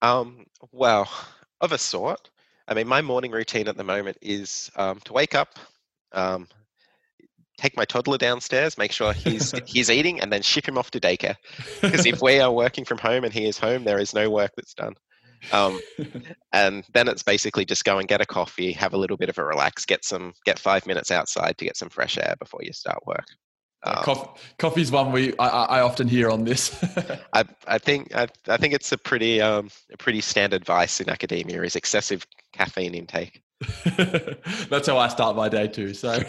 Um, 0.00 0.46
well, 0.70 1.10
of 1.60 1.72
a 1.72 1.78
sort. 1.78 2.30
I 2.68 2.74
mean, 2.74 2.86
my 2.86 3.00
morning 3.02 3.32
routine 3.32 3.66
at 3.66 3.76
the 3.76 3.84
moment 3.84 4.18
is 4.20 4.70
um, 4.76 5.00
to 5.06 5.12
wake 5.12 5.34
up, 5.34 5.58
um, 6.12 6.46
take 7.58 7.76
my 7.76 7.84
toddler 7.84 8.18
downstairs, 8.18 8.78
make 8.78 8.92
sure 8.92 9.12
he's 9.12 9.52
he's 9.66 9.90
eating, 9.90 10.20
and 10.20 10.32
then 10.32 10.42
ship 10.42 10.66
him 10.66 10.78
off 10.78 10.90
to 10.92 11.00
daycare. 11.00 11.36
Because 11.82 12.06
if 12.06 12.22
we 12.22 12.40
are 12.40 12.52
working 12.52 12.84
from 12.84 12.98
home 12.98 13.24
and 13.24 13.32
he 13.32 13.46
is 13.46 13.58
home, 13.58 13.84
there 13.84 13.98
is 13.98 14.14
no 14.14 14.30
work 14.30 14.52
that's 14.56 14.74
done. 14.74 14.94
Um, 15.52 15.80
and 16.52 16.84
then 16.94 17.08
it's 17.08 17.22
basically 17.22 17.64
just 17.64 17.84
go 17.84 17.98
and 17.98 18.08
get 18.08 18.20
a 18.20 18.26
coffee, 18.26 18.72
have 18.72 18.94
a 18.94 18.96
little 18.98 19.16
bit 19.16 19.28
of 19.28 19.38
a 19.38 19.44
relax, 19.44 19.84
get 19.84 20.04
some 20.04 20.32
get 20.44 20.58
five 20.58 20.86
minutes 20.86 21.10
outside 21.10 21.58
to 21.58 21.64
get 21.64 21.76
some 21.76 21.90
fresh 21.90 22.16
air 22.16 22.34
before 22.38 22.60
you 22.62 22.72
start 22.72 23.06
work. 23.06 23.26
Um, 23.84 24.02
Coffee, 24.02 24.40
coffee's 24.58 24.90
one 24.90 25.12
we 25.12 25.38
I, 25.38 25.46
I 25.46 25.80
often 25.82 26.08
hear 26.08 26.30
on 26.30 26.44
this. 26.44 26.76
I, 27.32 27.44
I 27.68 27.78
think 27.78 28.12
I, 28.14 28.26
I 28.48 28.56
think 28.56 28.74
it's 28.74 28.90
a 28.90 28.98
pretty 28.98 29.40
um, 29.40 29.70
a 29.92 29.96
pretty 29.96 30.20
standard 30.20 30.64
vice 30.64 31.00
in 31.00 31.08
academia 31.08 31.62
is 31.62 31.76
excessive 31.76 32.26
caffeine 32.52 32.94
intake. 32.94 33.40
That's 34.68 34.88
how 34.88 34.98
I 34.98 35.08
start 35.08 35.36
my 35.36 35.48
day 35.48 35.68
too. 35.68 35.94
So, 35.94 36.20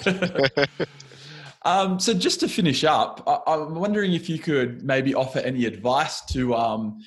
um, 1.63 1.99
so 1.99 2.13
just 2.13 2.39
to 2.39 2.47
finish 2.47 2.83
up, 2.83 3.23
I, 3.27 3.53
am 3.53 3.75
wondering 3.75 4.13
if 4.13 4.29
you 4.29 4.39
could 4.39 4.83
maybe 4.83 5.13
offer 5.13 5.39
any 5.39 5.65
advice 5.65 6.21
to 6.27 6.55
um, 6.55 6.99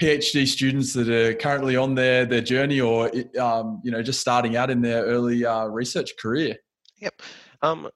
PhD 0.00 0.46
students 0.46 0.92
that 0.92 1.08
are 1.08 1.34
currently 1.34 1.76
on 1.76 1.94
their 1.94 2.24
their 2.24 2.40
journey, 2.40 2.80
or 2.80 3.10
um, 3.40 3.80
you 3.82 3.90
know, 3.90 4.02
just 4.02 4.20
starting 4.20 4.56
out 4.56 4.70
in 4.70 4.80
their 4.80 5.04
early 5.04 5.44
uh, 5.44 5.66
research 5.66 6.12
career. 6.20 6.56
Yep. 6.98 7.22
Um, 7.62 7.90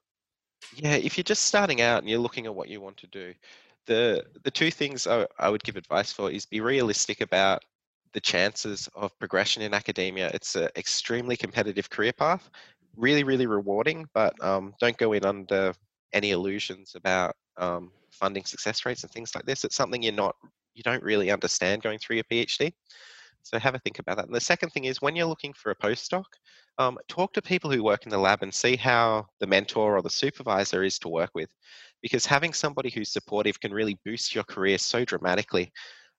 yeah, 0.75 0.95
if 0.95 1.17
you're 1.17 1.23
just 1.23 1.43
starting 1.43 1.81
out 1.81 1.99
and 1.99 2.09
you're 2.09 2.19
looking 2.19 2.45
at 2.45 2.55
what 2.55 2.67
you 2.67 2.81
want 2.81 2.97
to 2.97 3.07
do, 3.07 3.33
the 3.85 4.25
the 4.43 4.51
two 4.51 4.71
things 4.71 5.07
I, 5.07 5.25
I 5.39 5.49
would 5.49 5.63
give 5.63 5.77
advice 5.77 6.11
for 6.11 6.29
is 6.29 6.45
be 6.45 6.59
realistic 6.59 7.21
about 7.21 7.63
the 8.11 8.19
chances 8.19 8.89
of 8.93 9.17
progression 9.19 9.61
in 9.61 9.73
academia. 9.73 10.29
It's 10.33 10.55
an 10.55 10.67
extremely 10.75 11.37
competitive 11.37 11.89
career 11.89 12.13
path, 12.13 12.49
really, 12.97 13.23
really 13.23 13.47
rewarding, 13.47 14.05
but 14.13 14.33
um, 14.43 14.73
don't 14.79 14.97
go 14.97 15.13
in 15.13 15.25
under 15.25 15.73
any 16.13 16.31
illusions 16.31 16.93
about 16.95 17.35
um, 17.57 17.91
funding 18.11 18.45
success 18.45 18.85
rates 18.85 19.03
and 19.03 19.11
things 19.11 19.35
like 19.35 19.45
this. 19.45 19.63
It's 19.63 19.75
something 19.75 20.01
you're 20.01 20.13
not, 20.13 20.35
you 20.73 20.83
don't 20.83 21.03
really 21.03 21.31
understand 21.31 21.81
going 21.81 21.99
through 21.99 22.17
your 22.17 22.25
PhD. 22.31 22.71
So 23.41 23.59
have 23.59 23.75
a 23.75 23.79
think 23.79 23.99
about 23.99 24.17
that. 24.17 24.25
And 24.27 24.35
the 24.35 24.39
second 24.39 24.69
thing 24.69 24.85
is 24.85 25.01
when 25.01 25.15
you're 25.15 25.25
looking 25.25 25.53
for 25.53 25.71
a 25.71 25.75
postdoc, 25.75 26.23
um, 26.77 26.97
talk 27.07 27.33
to 27.33 27.41
people 27.41 27.69
who 27.69 27.83
work 27.83 28.05
in 28.05 28.09
the 28.09 28.17
lab 28.17 28.41
and 28.41 28.53
see 28.53 28.75
how 28.75 29.27
the 29.39 29.47
mentor 29.47 29.97
or 29.97 30.01
the 30.01 30.09
supervisor 30.09 30.83
is 30.83 30.97
to 30.99 31.09
work 31.09 31.31
with. 31.35 31.49
Because 32.01 32.25
having 32.25 32.53
somebody 32.53 32.89
who's 32.89 33.11
supportive 33.11 33.59
can 33.59 33.73
really 33.73 33.99
boost 34.05 34.33
your 34.33 34.43
career 34.45 34.77
so 34.77 35.03
dramatically. 35.03 35.71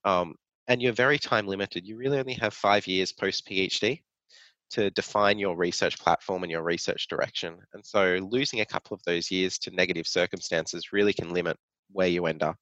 Um, 0.04 0.34
and 0.68 0.80
you're 0.80 0.92
very 0.92 1.18
time 1.18 1.46
limited. 1.46 1.86
You 1.86 1.96
really 1.96 2.18
only 2.18 2.34
have 2.34 2.54
five 2.54 2.86
years 2.86 3.12
post 3.12 3.48
PhD 3.48 4.02
to 4.74 4.90
define 4.90 5.38
your 5.38 5.56
research 5.56 5.98
platform 5.98 6.42
and 6.42 6.52
your 6.52 6.62
research 6.62 7.08
direction. 7.08 7.56
And 7.72 7.84
so 7.84 8.18
losing 8.30 8.60
a 8.60 8.66
couple 8.66 8.94
of 8.94 9.02
those 9.04 9.30
years 9.30 9.58
to 9.60 9.70
negative 9.70 10.06
circumstances 10.06 10.92
really 10.92 11.12
can 11.12 11.32
limit 11.32 11.56
where 11.92 12.08
you 12.08 12.26
end 12.26 12.42
up. 12.42 12.56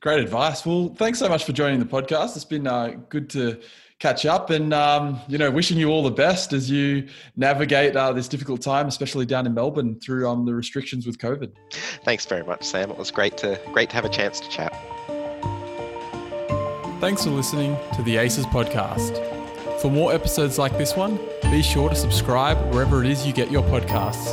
Great 0.00 0.20
advice. 0.20 0.66
Well, 0.66 0.92
thanks 0.96 1.18
so 1.18 1.28
much 1.28 1.44
for 1.44 1.52
joining 1.52 1.78
the 1.78 1.86
podcast. 1.86 2.34
It's 2.34 2.44
been 2.44 2.66
uh, 2.66 2.96
good 3.08 3.30
to 3.30 3.60
catch 4.00 4.26
up 4.26 4.50
and, 4.50 4.74
um, 4.74 5.20
you 5.28 5.38
know, 5.38 5.48
wishing 5.48 5.78
you 5.78 5.90
all 5.90 6.02
the 6.02 6.10
best 6.10 6.52
as 6.52 6.68
you 6.68 7.06
navigate 7.36 7.94
uh, 7.94 8.12
this 8.12 8.26
difficult 8.26 8.60
time, 8.60 8.88
especially 8.88 9.26
down 9.26 9.46
in 9.46 9.54
Melbourne 9.54 10.00
through 10.00 10.28
um, 10.28 10.44
the 10.44 10.54
restrictions 10.54 11.06
with 11.06 11.18
COVID. 11.18 11.52
Thanks 12.04 12.26
very 12.26 12.42
much, 12.42 12.64
Sam. 12.64 12.90
It 12.90 12.98
was 12.98 13.12
great 13.12 13.36
to, 13.38 13.60
great 13.72 13.90
to 13.90 13.94
have 13.94 14.04
a 14.04 14.08
chance 14.08 14.40
to 14.40 14.48
chat. 14.48 14.72
Thanks 17.00 17.22
for 17.22 17.30
listening 17.30 17.76
to 17.94 18.02
the 18.02 18.16
ACES 18.16 18.46
podcast. 18.46 19.31
For 19.82 19.90
more 19.90 20.14
episodes 20.14 20.58
like 20.58 20.78
this 20.78 20.94
one, 20.94 21.18
be 21.50 21.60
sure 21.60 21.88
to 21.88 21.96
subscribe 21.96 22.56
wherever 22.72 23.02
it 23.02 23.10
is 23.10 23.26
you 23.26 23.32
get 23.32 23.50
your 23.50 23.64
podcasts. 23.64 24.30